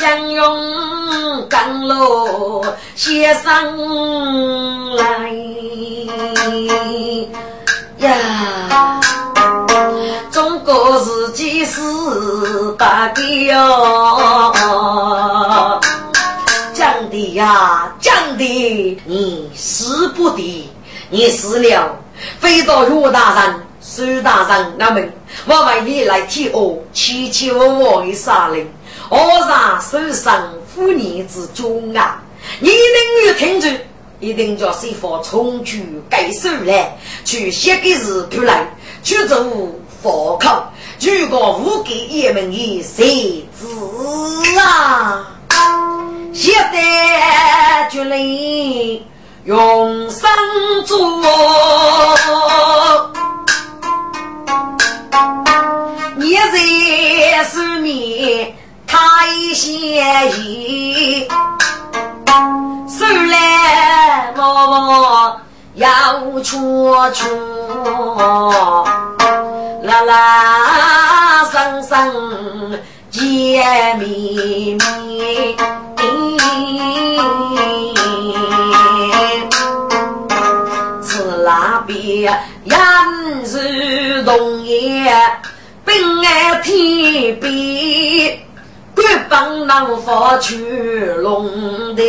[0.03, 2.63] 杨勇刚路
[2.95, 3.49] 写上
[4.95, 5.33] 来
[7.97, 8.11] 呀。
[10.73, 11.20] 我自
[11.65, 11.81] 是
[12.79, 14.53] 大的哟，
[16.73, 20.69] 讲的呀，讲的你死不得，
[21.11, 21.97] 你死了，
[22.39, 25.13] 飞到岳大人、苏大人那们，
[25.47, 28.67] 我为你来替我祈求我的杀人，
[29.09, 32.23] 我让受上妇女之中啊，
[32.61, 33.69] 你能有听住，
[34.19, 39.45] 一定叫师傅重举改手来，去写个字出来，去做。
[40.03, 43.67] 佛考，如果无给一门一谁知
[44.59, 45.27] 啊？
[46.33, 46.79] 写得
[47.91, 49.05] 绝灵
[49.45, 50.23] 永生
[50.87, 50.99] 做，
[56.17, 58.55] 你在是你
[58.87, 58.97] 太
[59.55, 61.29] 闲意，
[62.89, 65.37] 收来我
[65.75, 67.27] 要处处。
[69.91, 72.79] 啦啦声声
[73.11, 75.57] 见秘密，
[81.03, 82.33] 此那边
[82.65, 82.79] 人
[83.45, 85.13] 是同业，
[85.85, 88.39] 兵爱天边，
[88.95, 90.57] 官帮能发去
[91.17, 91.51] 龙
[91.97, 92.03] 的。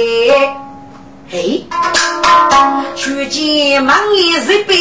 [1.34, 1.38] 哎，
[2.94, 4.78] 去见忙一日边，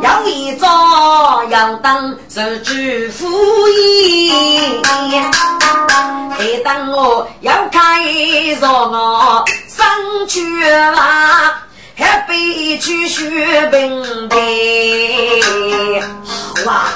[0.00, 2.72] 要一早要等日主
[3.12, 3.28] 敷
[3.68, 5.30] 衍，
[6.30, 8.02] 还等我要开
[8.58, 9.86] 着我上
[10.26, 11.60] 去啦，
[11.94, 15.42] 还杯去血冰杯。
[16.64, 16.88] 好啊，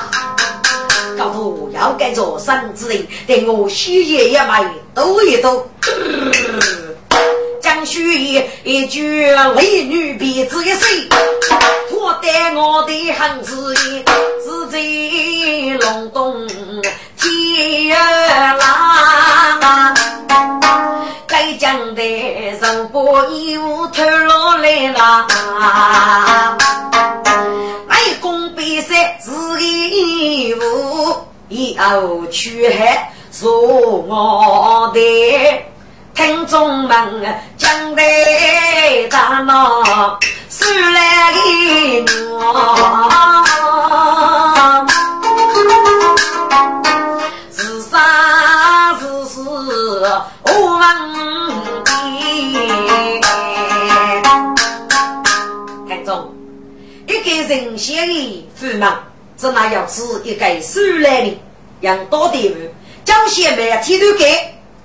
[1.72, 4.64] 要改做生子的，等我血液一脉
[4.94, 5.66] 抖一抖。
[7.60, 11.08] 江须一句雷女鼻子一碎，
[11.88, 14.04] 拖得我的汉子也
[14.42, 14.78] 自在
[15.80, 16.46] 隆冬
[17.16, 17.96] 天
[18.58, 19.94] 蓝。
[21.26, 25.26] 该讲的人把衣服脱落来了，
[27.88, 30.60] 来公比赛自己衣服，
[31.48, 35.00] 以后去还做我的
[36.14, 38.02] 听众们讲的
[39.10, 40.16] 大闹，
[40.48, 43.32] 是来的我。
[57.48, 58.86] 人先的父母，
[59.36, 61.36] 只那要是一个手来的，
[61.80, 62.54] 让多队伍
[63.04, 64.24] 将先每天都给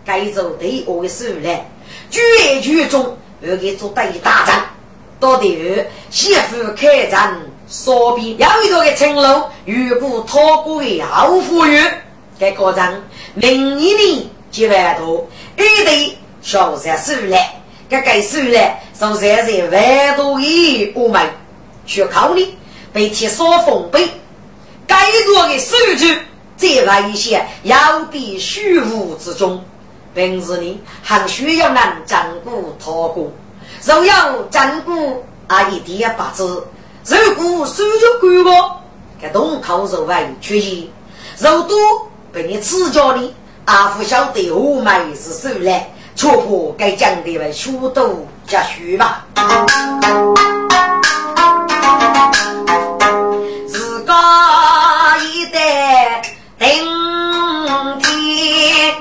[0.03, 1.63] 该做对我的手来，
[2.09, 2.19] 举
[2.49, 4.65] 一举中要给做对大战，
[5.19, 11.79] 多队伍媳妇开战，说比要一个的城楼，如果托过的好富裕，
[12.39, 13.03] 该过程
[13.35, 21.29] 明年的几万多，一队小三手来，该该手来，上三十万多的五万。
[21.85, 22.45] 去考虑
[22.93, 24.11] 被贴所封闭，
[24.87, 26.19] 该多的数据
[26.55, 29.63] 再来一些，要比虚无之中。
[30.15, 33.31] 平时呢，还需要能占卜托过，
[33.83, 36.65] 若要占卜啊，一点八字。
[37.05, 38.81] 如果数据够我，
[39.21, 40.91] 该东靠肉外缺席，
[41.37, 41.77] 肉多
[42.31, 43.33] 被你指教的，
[43.65, 49.25] 阿不晓得我们是谁来，戳破该讲的为虚度加虚吧。
[55.21, 56.21] 一代
[56.59, 56.67] 顶
[57.99, 58.95] 天，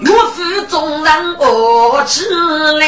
[0.00, 0.38] 岳父
[0.68, 2.24] 众人我起
[2.78, 2.82] 来，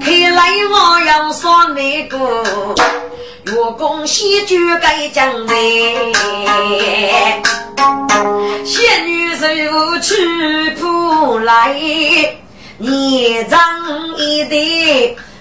[0.00, 0.40] 看来
[0.70, 0.74] 我
[1.06, 2.44] 要说那个
[3.46, 5.54] 岳公喜剧该讲的，
[8.64, 9.46] 仙女手
[10.00, 11.74] 取铺来，
[12.78, 13.58] 年长
[14.16, 14.56] 一代。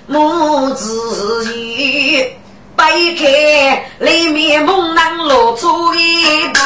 [0.05, 2.35] 母子鱼，
[2.75, 2.85] 掰
[3.17, 6.63] 开里面猛男露出一半，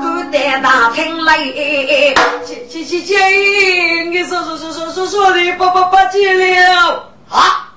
[0.00, 1.38] 不得大厅来。
[2.44, 3.18] 姐姐姐姐，
[4.10, 7.68] 你说说说说说说的，爸爸不见了啊！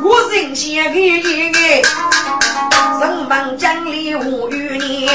[0.00, 1.52] 不认先给你，
[3.00, 5.10] 人们讲理无与你。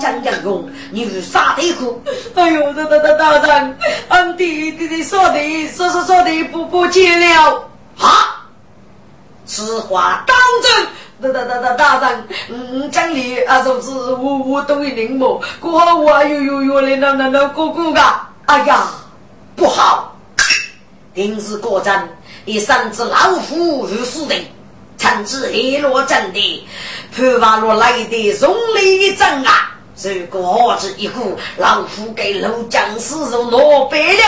[0.00, 2.00] 江江勇，你是啥的苦？
[2.34, 3.78] 哎呦，大大大大人，
[4.08, 7.68] 俺弟弟弟说的，说说说的不不见了
[7.98, 8.37] 啊！
[9.48, 10.86] 此话当真？
[11.20, 15.42] 大大大大大人，嗯，讲理啊，就是我我懂一点么？
[15.58, 18.00] 过后我又又又来那那那哥哥个，
[18.46, 18.86] 哎呀，
[19.56, 20.14] 不好！
[21.12, 22.08] 定是果真。
[22.44, 24.40] 一生只老虎如死人，
[24.96, 26.68] 趁至黑罗阵的
[27.14, 29.74] 潘瓦罗来的荣利一阵啊！
[30.00, 34.22] 如果儿子一股老虎给老将士如落败了，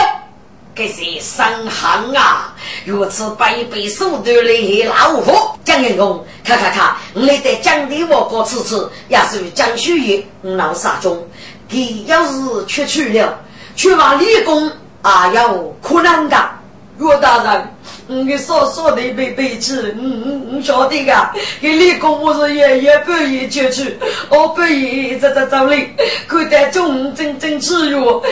[0.73, 2.55] 这是伤痕啊！
[2.85, 5.33] 如此百倍手段的老虎，
[5.65, 11.21] 蒋元公，看看看，你得讲的我过次次，也是江秀玉老杀中，
[11.69, 13.37] 他要是出去了，
[13.75, 16.49] 去往立功啊，有可能的，
[16.99, 17.67] 岳大人。
[18.07, 21.33] 你说说的被背刺，嗯嗯嗯，晓得噶？
[21.61, 23.97] 给立功我是爷爷半夜就去，
[24.29, 25.89] 我半夜在在找你，
[26.27, 28.23] 看待中真真自由。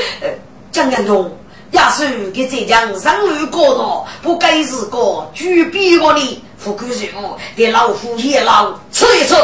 [0.71, 1.35] 江江东，
[1.71, 9.35] 也是给浙江上路过道，不该是个举笔我的富贵人物，给老虎也老吃一吃。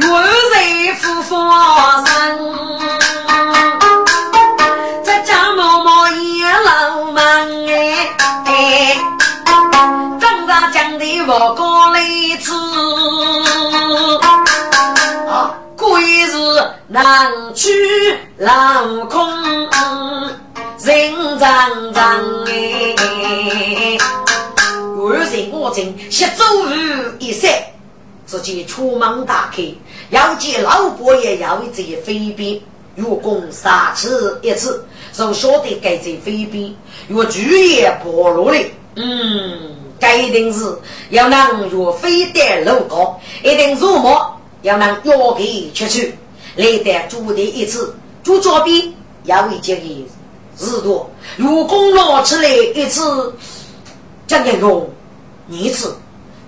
[0.00, 0.06] 月
[0.90, 2.08] 日复发生。
[10.20, 12.00] 张大讲的我过来
[12.40, 12.52] 吃，
[16.88, 17.68] 南去
[18.36, 19.26] 南空，
[20.80, 23.98] 人长长哎。
[24.96, 27.50] 二人我正携周瑜一散，
[28.26, 29.62] 只见出门打开，
[30.10, 32.60] 要见老伯爷要一只飞鞭，
[32.94, 34.84] 月攻三次一次。
[35.12, 36.74] 就晓得该在飞边，
[37.06, 38.56] 若剧也暴露了。
[38.96, 40.76] 嗯，该一定是
[41.10, 46.18] 要能若飞得路高，一定入魔要能要给出去，
[46.56, 48.92] 来得主的一次，主左边
[49.24, 50.06] 要一件的
[50.58, 53.34] 日多，如果拿出来一次，
[54.26, 54.88] 将严用
[55.48, 55.96] 一次，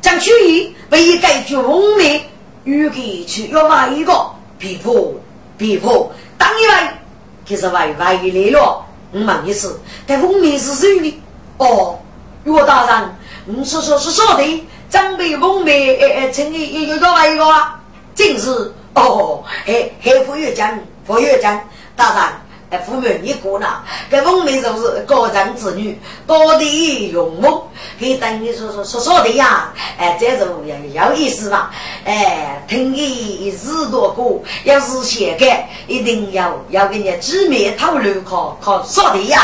[0.01, 2.21] 将去意被改句文明，
[2.65, 5.13] 预计去要买一个皮破
[5.59, 7.03] 皮破，当一来
[7.45, 8.85] 就是外外一来了。
[9.13, 11.21] 我问一次，该文明是谁的？
[11.59, 11.99] 哦，
[12.45, 17.81] 岳大人，你说说是说的，长辈文明哎哎，请你又又多买一个啊？
[18.15, 21.61] 正是哦，还还副院长，副院长
[21.95, 22.23] 大人。
[22.69, 23.77] 哎，父母一个呢，
[24.11, 26.65] 这文明就是高长子女，高的
[27.13, 27.63] 勇猛，
[27.97, 31.71] 给等于说说说说的呀，哎，这种有有意思吧？
[32.05, 35.47] 哎，听你十多个，要是写个，
[35.87, 39.41] 一定要要给你直面讨论考考说的呀。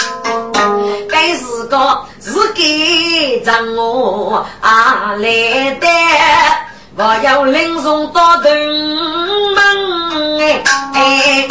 [1.08, 5.86] 该是个是给让我啊来的，
[6.96, 8.50] 我要领送到东
[9.54, 9.58] 门
[10.94, 11.48] 哎，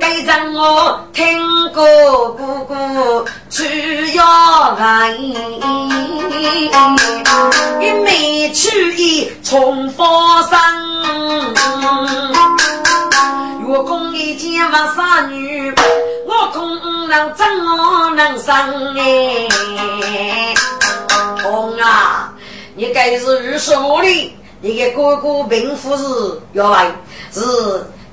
[0.00, 5.16] 该让我听哥哥哥去要来。
[7.80, 10.04] 一眉去意重发
[10.42, 10.58] 生，
[14.36, 15.72] 见万杀女，
[16.26, 20.54] 我恐能怎么能生哎？
[21.42, 22.32] 红啊，
[22.74, 26.90] 你该是日说的，你的哥哥病夫是要来，
[27.32, 27.40] 是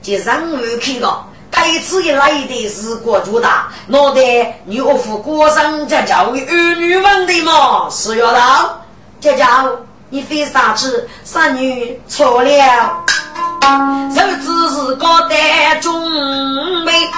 [0.01, 1.24] 接上门去的。
[1.51, 4.22] 这次一来的是国主大，脑袋
[4.65, 7.89] 你岳父过生家教育儿女问的嘛？
[7.89, 8.82] 是要到
[9.19, 9.65] 家家，
[10.09, 11.07] 你非啥子？
[11.24, 13.03] 三女错了，
[14.14, 15.91] 这只是个单中
[16.86, 17.09] 美，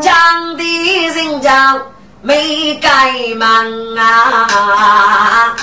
[0.00, 0.62] 讲的
[1.08, 1.76] 人家
[2.22, 2.88] 没改
[3.36, 3.46] 忙
[3.96, 5.54] 啊，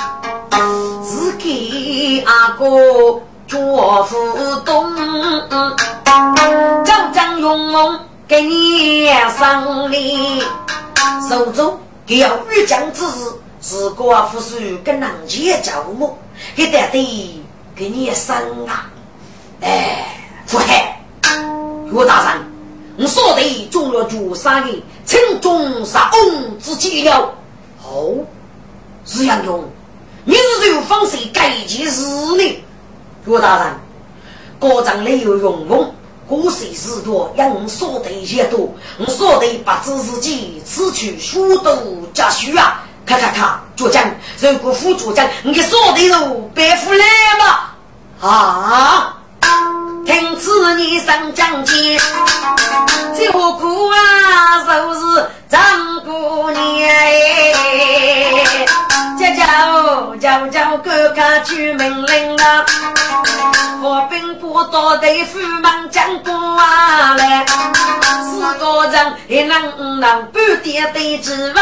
[1.03, 3.21] 是给阿哥。
[3.45, 4.15] 做副
[4.65, 4.95] 东，
[6.83, 10.41] 朝将勇猛给你胜利，
[11.29, 13.31] 手中给要御将之事，
[13.61, 16.17] 是国夫婿跟南杰教母，
[16.55, 17.42] 给得的
[17.83, 18.89] 给你生啊！
[19.59, 20.17] 哎，
[20.47, 21.01] 不害
[21.91, 22.41] 岳大人，
[22.97, 27.33] 我说的中了主杀的，城中杀翁之计了。
[27.83, 28.19] 哦，
[29.05, 29.69] 是杨勇，
[30.23, 32.05] 你是有方式改件事
[32.37, 32.63] 呢？
[33.25, 33.73] 岳大人，
[34.61, 35.93] 高长里有勇猛，
[36.25, 41.75] 古水事多，要我说的一些多，我说的不知自己，此去书都
[42.13, 42.85] 家书啊！
[43.05, 44.09] 看看看，主将，
[44.39, 47.03] 如果副主将，你说的喽，白富来
[47.37, 47.71] 嘛？
[48.23, 49.17] 啊！
[50.05, 51.99] 听此你上将军，
[53.17, 54.63] 这何苦啊？
[54.65, 55.59] 就是张
[56.05, 56.89] 姑娘，
[59.19, 62.65] 叫叫叫叫哥哥去命令了，
[63.81, 66.33] 我兵不多的夫忙将过
[67.17, 67.45] 来，
[68.23, 71.61] 四个人一能能半点的之外。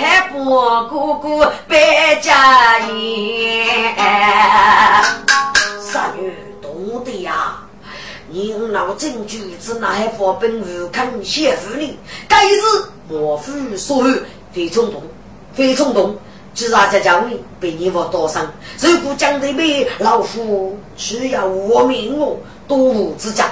[0.00, 0.42] 还不
[0.88, 3.94] 姑姑白家言，
[5.78, 6.32] 三女
[6.62, 7.58] 懂得呀。
[8.30, 12.56] 你老证据只拿还发本无肯谢夫你，该是
[13.10, 14.16] 莫夫所有
[14.54, 15.02] 非冲动，
[15.52, 16.16] 非冲动。
[16.54, 23.50] 既然在家里被你我多伤，如果讲的美，老夫需要我命哦，多无之家。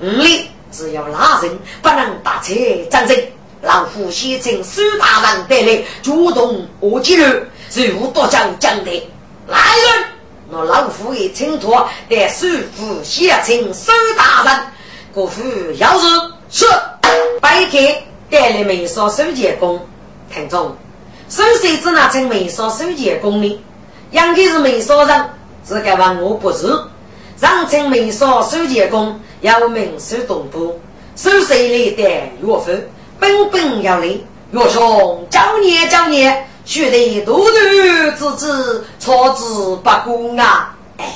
[0.00, 2.54] 你只要拉人，不能打车
[2.90, 3.14] 战争。
[3.62, 7.24] 老夫先请苏大人带来主动我记录，
[7.72, 8.90] 如何多讲讲的？
[9.46, 10.04] 来人，
[10.50, 14.66] 那老夫也请托带苏府先请苏大人。
[15.12, 15.42] 国父
[15.76, 16.06] 要是
[16.50, 16.66] 是
[17.40, 19.80] 白天带来梅少收钱工，
[20.34, 20.76] 听众，
[21.28, 23.60] 收谁只拿成梅少收钱工呢？
[24.10, 25.30] 应该是梅少人，
[25.68, 26.66] 是该问我不是。
[27.38, 30.80] 让称梅少收钱工，要名收东部，
[31.14, 32.02] 收谁来带
[32.42, 32.70] 岳父？
[33.22, 34.06] 本本要来，
[34.50, 36.28] 岳兄教你教你，
[36.64, 39.44] 学得多多之子，操之
[39.76, 40.74] 不公啊！
[40.96, 41.06] 哎，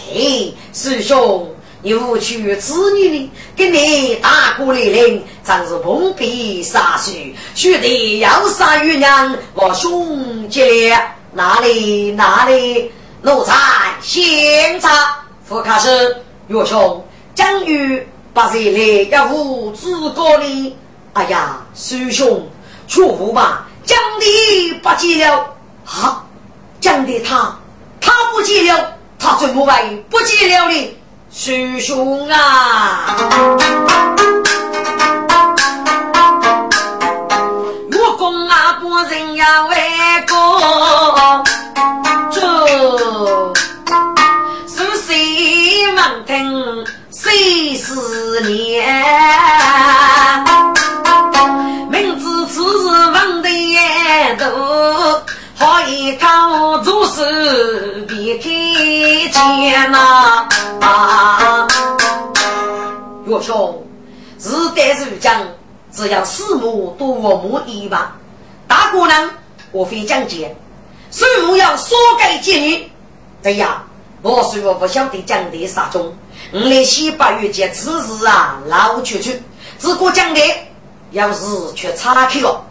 [0.72, 1.50] 师兄，
[1.82, 7.10] 你无趣子女的，给你大过来人，真是碰壁杀手，
[7.56, 11.00] 学得要杀玉娘，我兄弟了，
[11.32, 12.92] 哪里哪里，
[13.22, 13.52] 奴才
[14.00, 17.04] 先查，副卡是岳兄，
[17.34, 20.76] 将于八岁来要无资格哩。
[21.16, 22.46] 哎呀师兄
[22.86, 25.46] 祝福吧真的不见了。
[25.86, 26.22] 啊
[26.78, 27.56] 真的他
[28.02, 30.96] 他不见了他怎么会不见了呢
[31.32, 33.16] 师兄啊。
[37.92, 39.76] 我公阿波人呀喂
[40.26, 40.34] 哥
[42.30, 43.54] 这
[44.68, 47.94] 是谁忙听谁是
[48.42, 48.84] 念
[55.88, 58.50] 一靠做事别开
[59.30, 60.48] 钱呐！
[63.24, 63.86] 岳兄，
[64.40, 65.42] 日代如将，
[65.92, 68.16] 只要四目多我母一把，
[68.66, 69.30] 大姑娘
[69.70, 70.56] 我会讲解，
[71.12, 72.90] 水母要说改妓女，
[73.42, 73.86] 这样
[74.22, 76.12] 我虽我不晓得讲的啥种。
[76.52, 79.40] 我来西八月节此事啊，老去去，
[79.78, 80.40] 只顾讲的，
[81.12, 81.44] 要是
[81.76, 82.65] 却岔开了，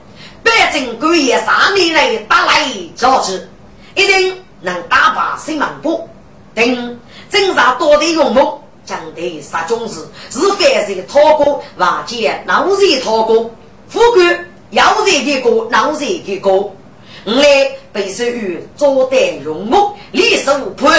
[0.45, 3.49] 百姓官爷三年来打来招之，
[3.95, 6.07] 一定能打败新王国。
[6.53, 13.51] 等镇上多的勇武，讲的杀种子，是凡是讨过瓦解老人讨过，
[13.89, 14.39] 富贵
[14.69, 16.73] 要人的过老人的过，
[17.25, 20.93] 我来被授予左胆勇武，立手判。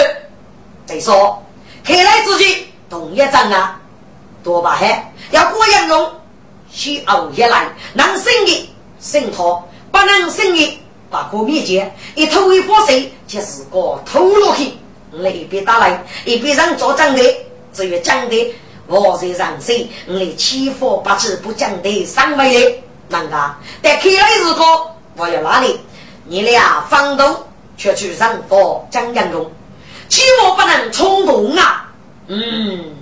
[0.85, 1.41] 再说。
[1.83, 3.79] 开来之际，同一张啊，
[4.43, 6.11] 多把海要过杨用，
[6.69, 8.69] 需熬夜来，能生的
[9.07, 10.79] 生逃，不能生的
[11.09, 11.89] 把可灭绝。
[12.15, 14.73] 一头一发水就是个头落去，
[15.11, 17.23] 我一边打来，一边让做将的，
[17.71, 18.55] 只有将的
[18.85, 22.53] 我在上水，我欺负不起不讲的三位
[23.09, 23.55] 的，啷个？
[23.81, 25.79] 但开来时候我要哪里？
[26.25, 27.47] 你俩方头
[27.77, 29.49] 却去上佛将杨用。
[30.09, 31.89] 切莫不能冲动啊！
[32.27, 32.95] 嗯，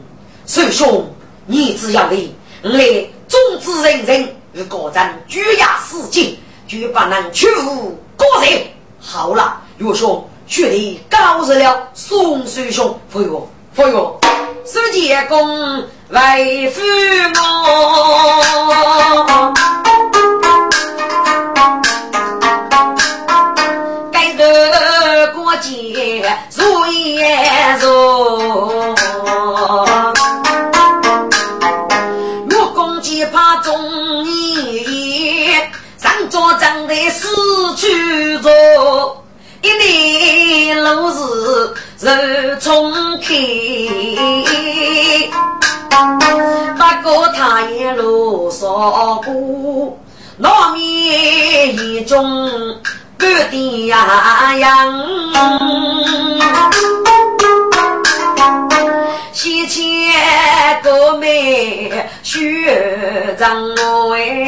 [0.46, 1.08] 师兄，
[1.48, 8.62] 你只要你我来众子人人与各战举牙四境，绝不能屈服个人。
[9.02, 11.90] 好了，岳兄，确立高日了。
[11.94, 14.18] 宋师兄，服我，服我，
[14.66, 16.82] 世界公为父
[17.36, 18.42] 我。
[26.56, 27.90] 如也如，
[37.76, 38.50] 去着，
[39.62, 41.18] 一年路是
[42.00, 43.36] 肉中开，
[46.78, 48.68] 不过他也路上
[49.22, 49.98] 过，
[50.38, 52.76] 难免一种。
[53.18, 55.04] 各地呀样，
[59.32, 59.82] 西迁
[60.84, 63.50] 各美学长
[64.14, 64.46] 哎，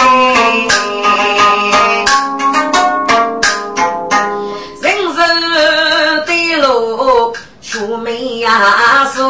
[8.27, 9.21] 出眉呀疏。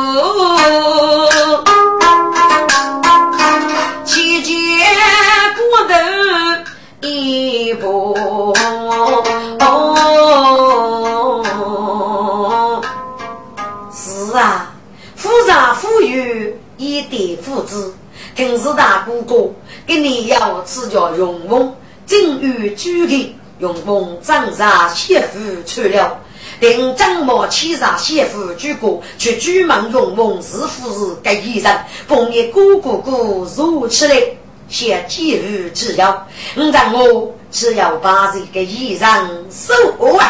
[17.42, 17.94] 父子，
[18.36, 19.50] 更是大哥哥
[19.86, 21.74] 给你要赐叫永丰，
[22.06, 26.20] 正月举的永丰长沙媳妇去了，
[26.60, 33.12] 定张某妻上媳妇举过，却举门永丰是夫是个艺人，逢你哥哥哥
[33.56, 34.22] 如起来，
[34.68, 40.28] 写几日只要，你让我只要把这个衣裳收完，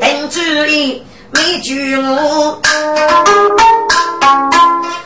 [0.00, 2.60] 等主意没举我。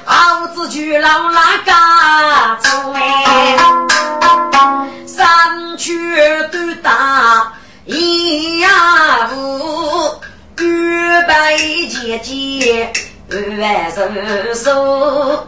[0.05, 3.57] 好子去老那家走哎，
[5.07, 5.93] 山区
[6.53, 7.53] 都打
[7.87, 9.94] 一呀五，
[11.25, 12.93] 预备姐姐
[13.59, 14.03] 万寿
[14.55, 15.39] 寿，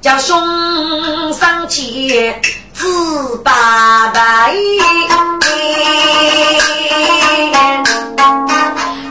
[0.00, 2.34] 叫兄上去
[2.72, 4.54] 自八拜。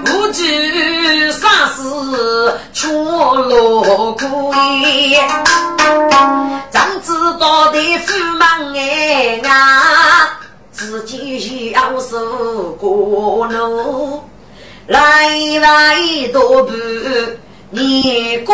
[0.06, 1.84] 无惧啥事
[2.74, 2.92] 出
[3.36, 4.26] 路鬼，
[6.72, 10.28] 怎知道的驸马哎呀，
[10.72, 14.24] 自己要受过怒，
[14.88, 15.30] 来
[15.60, 16.76] 来多半
[17.72, 18.54] 你姑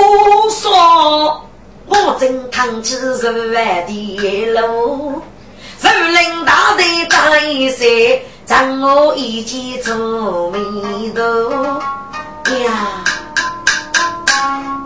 [0.50, 1.42] 说，
[1.88, 5.22] 我正扛起十万的路，
[5.78, 7.88] 首领大队打一声。
[8.48, 10.60] 让我一起皱眉
[11.12, 11.22] 头
[12.66, 13.04] 呀！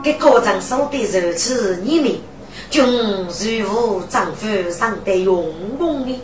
[0.03, 2.15] 给高长说的如此你们，
[2.69, 3.27] 君
[3.59, 6.21] 如无丈夫上得勇猛的，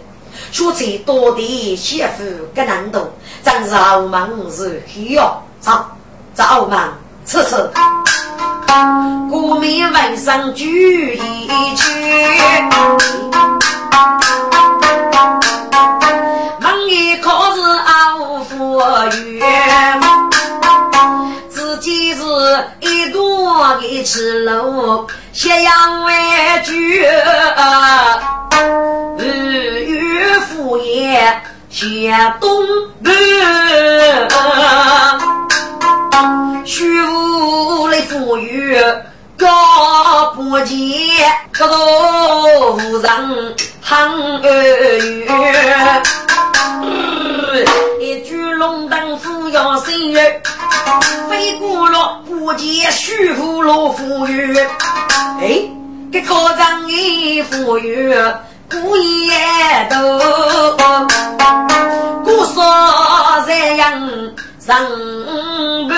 [0.51, 2.23] 说最多的媳妇
[2.55, 3.09] 更难懂，
[3.43, 5.41] 真是傲慢是黑哟！
[5.59, 5.71] 走，
[6.33, 6.89] 走傲慢，
[7.25, 7.69] 吃吃。
[9.29, 11.91] 国民晚上聚一聚。
[19.39, 19.45] 月，
[21.49, 22.21] 自己是
[22.79, 27.05] 一朵的赤露，斜阳弯举
[31.69, 32.49] 向东
[33.01, 33.11] 北，
[36.65, 38.77] 虚无的富裕
[39.37, 40.77] 高不见，
[41.57, 45.25] 高头无人喊儿语。
[47.99, 50.41] 一句龙灯虎要生月，
[51.29, 54.57] 飞过了不见虚无老富裕。
[55.39, 55.61] 哎，
[56.11, 58.13] 这科长的富裕。
[58.71, 59.35] 古也
[59.89, 59.97] 多，
[62.23, 62.63] 古说
[63.45, 64.01] 这样
[64.65, 64.87] 人
[65.89, 65.93] 不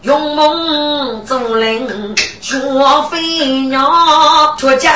[0.00, 2.58] 用梦做人，学
[3.10, 3.20] 飞
[3.66, 4.90] 鸟，却将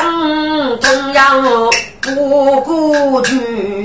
[0.80, 1.42] 同样
[2.00, 3.82] 不顾去。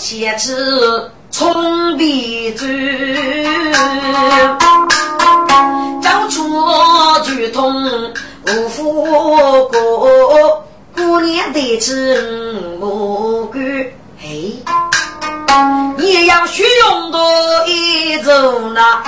[0.00, 0.54] 写起
[1.30, 2.66] 葱笔字，
[6.02, 6.42] 张出
[7.22, 8.10] 举通
[8.46, 9.04] 无富
[9.68, 10.64] 过，
[10.96, 12.18] 过年得吃
[12.80, 13.58] 蘑菇。
[14.18, 14.56] 嘿，
[15.98, 17.20] 你要学用多
[17.66, 19.02] 一种呐，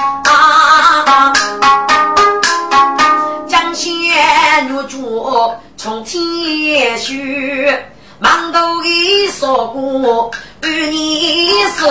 [3.48, 3.90] 江仙
[4.68, 7.88] 玉镯从天雪。
[8.20, 10.30] 忙头一说过，
[10.64, 11.90] 与你说，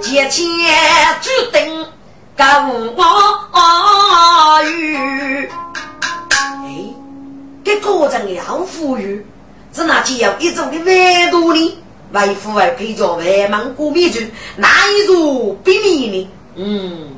[0.00, 0.44] 借钱
[1.20, 1.86] 注定
[2.36, 2.44] 跟
[2.96, 5.48] 我遇。
[6.40, 6.92] 哎，
[7.64, 9.24] 这个人要富裕，
[9.72, 11.78] 只那只有一种的外度呢？
[12.10, 14.18] 外父外配着外蒙古民族，
[14.56, 16.28] 哪一种比你呢？
[16.56, 17.14] 嗯，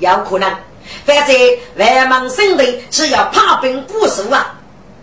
[0.00, 0.52] 有可能。
[1.04, 1.36] 反正
[1.76, 4.56] 外蒙省的是要怕兵不守啊。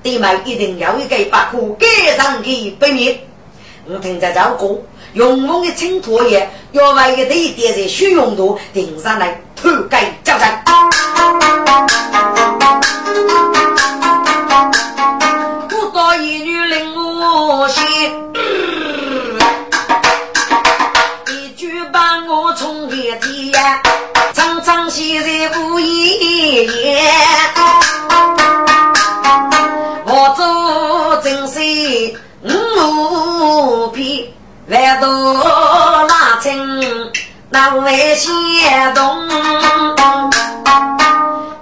[0.04, 3.20] 弟妹一定要一个把苦给上去背面。
[3.86, 4.82] 我听着这歌，
[5.14, 10.64] 用我的青土也要为一对点在血用度顶上来偷盖交战。
[15.70, 17.84] 不多一女令我心，
[21.28, 23.54] 一句把我冲天天，
[24.34, 27.87] 常常写在无言言。
[33.58, 34.32] 五匹
[34.68, 37.12] 万多拉青，
[37.50, 39.28] 那为先动。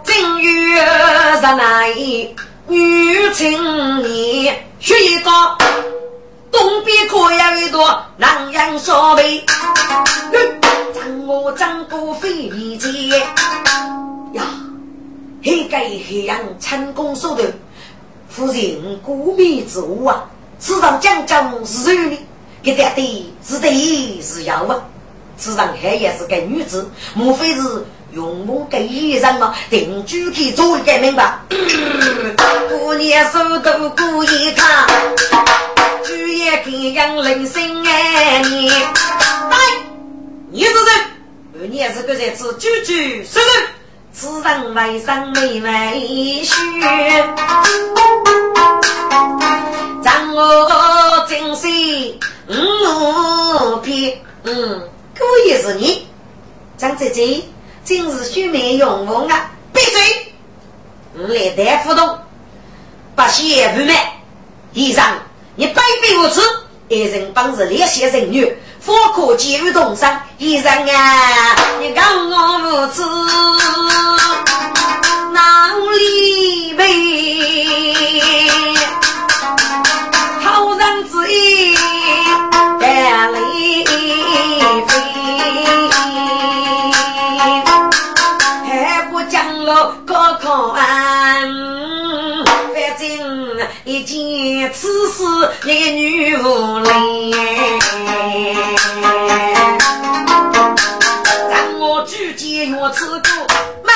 [0.03, 0.85] 正月
[1.35, 2.35] 十那一
[2.67, 5.31] 女青年，学一个
[6.51, 9.45] 东边可有一朵南阳小梅。
[10.93, 13.09] 张我张哥飞离间
[14.33, 14.43] 呀，
[15.41, 17.47] 黑盖黑阳成功手段，
[18.27, 20.25] 夫人孤灭之物啊！
[20.57, 21.35] 此上讲究
[21.65, 22.17] 是有的，
[22.63, 24.81] 一点对是对是要啊。
[25.37, 29.53] 此上还也是个女子，莫非是用我个衣裳吗？
[29.69, 31.37] 定居去做一个明白。
[32.69, 34.87] 姑娘手都故意看，
[36.05, 38.69] 举也看样人生爱你。
[38.69, 39.57] 哎，
[40.51, 40.79] 你是谁？
[41.59, 43.43] 二年是个在此居居生生，
[44.13, 46.53] 此人为生没为虚。
[50.15, 56.07] 让我珍惜五片，嗯，可以是你，
[56.77, 57.43] 张姐姐，
[57.83, 59.51] 今日须眉用我啊！
[59.73, 60.33] 闭嘴！
[61.17, 62.17] 我来带互动，
[63.13, 64.21] 不写不卖。
[64.71, 65.03] 医生，
[65.57, 66.39] 你卑鄙无耻！
[66.87, 70.25] 一人帮着烈血人女，方可进入东山。
[70.37, 73.01] 医生啊，你讲我无耻，
[75.33, 78.14] 哪里悲？
[88.67, 90.83] 还不讲了高考安，
[92.73, 93.05] 反正
[93.83, 95.23] 一件此事
[95.65, 97.31] 一女无泪。
[101.49, 103.29] 让我举剑越刺过，
[103.83, 103.95] 慢，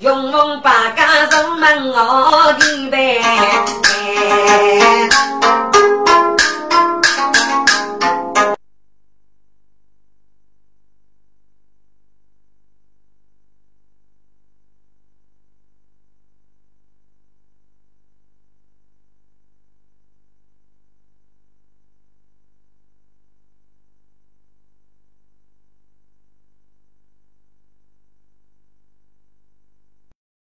[0.00, 3.22] 用龙把家人们我的呗。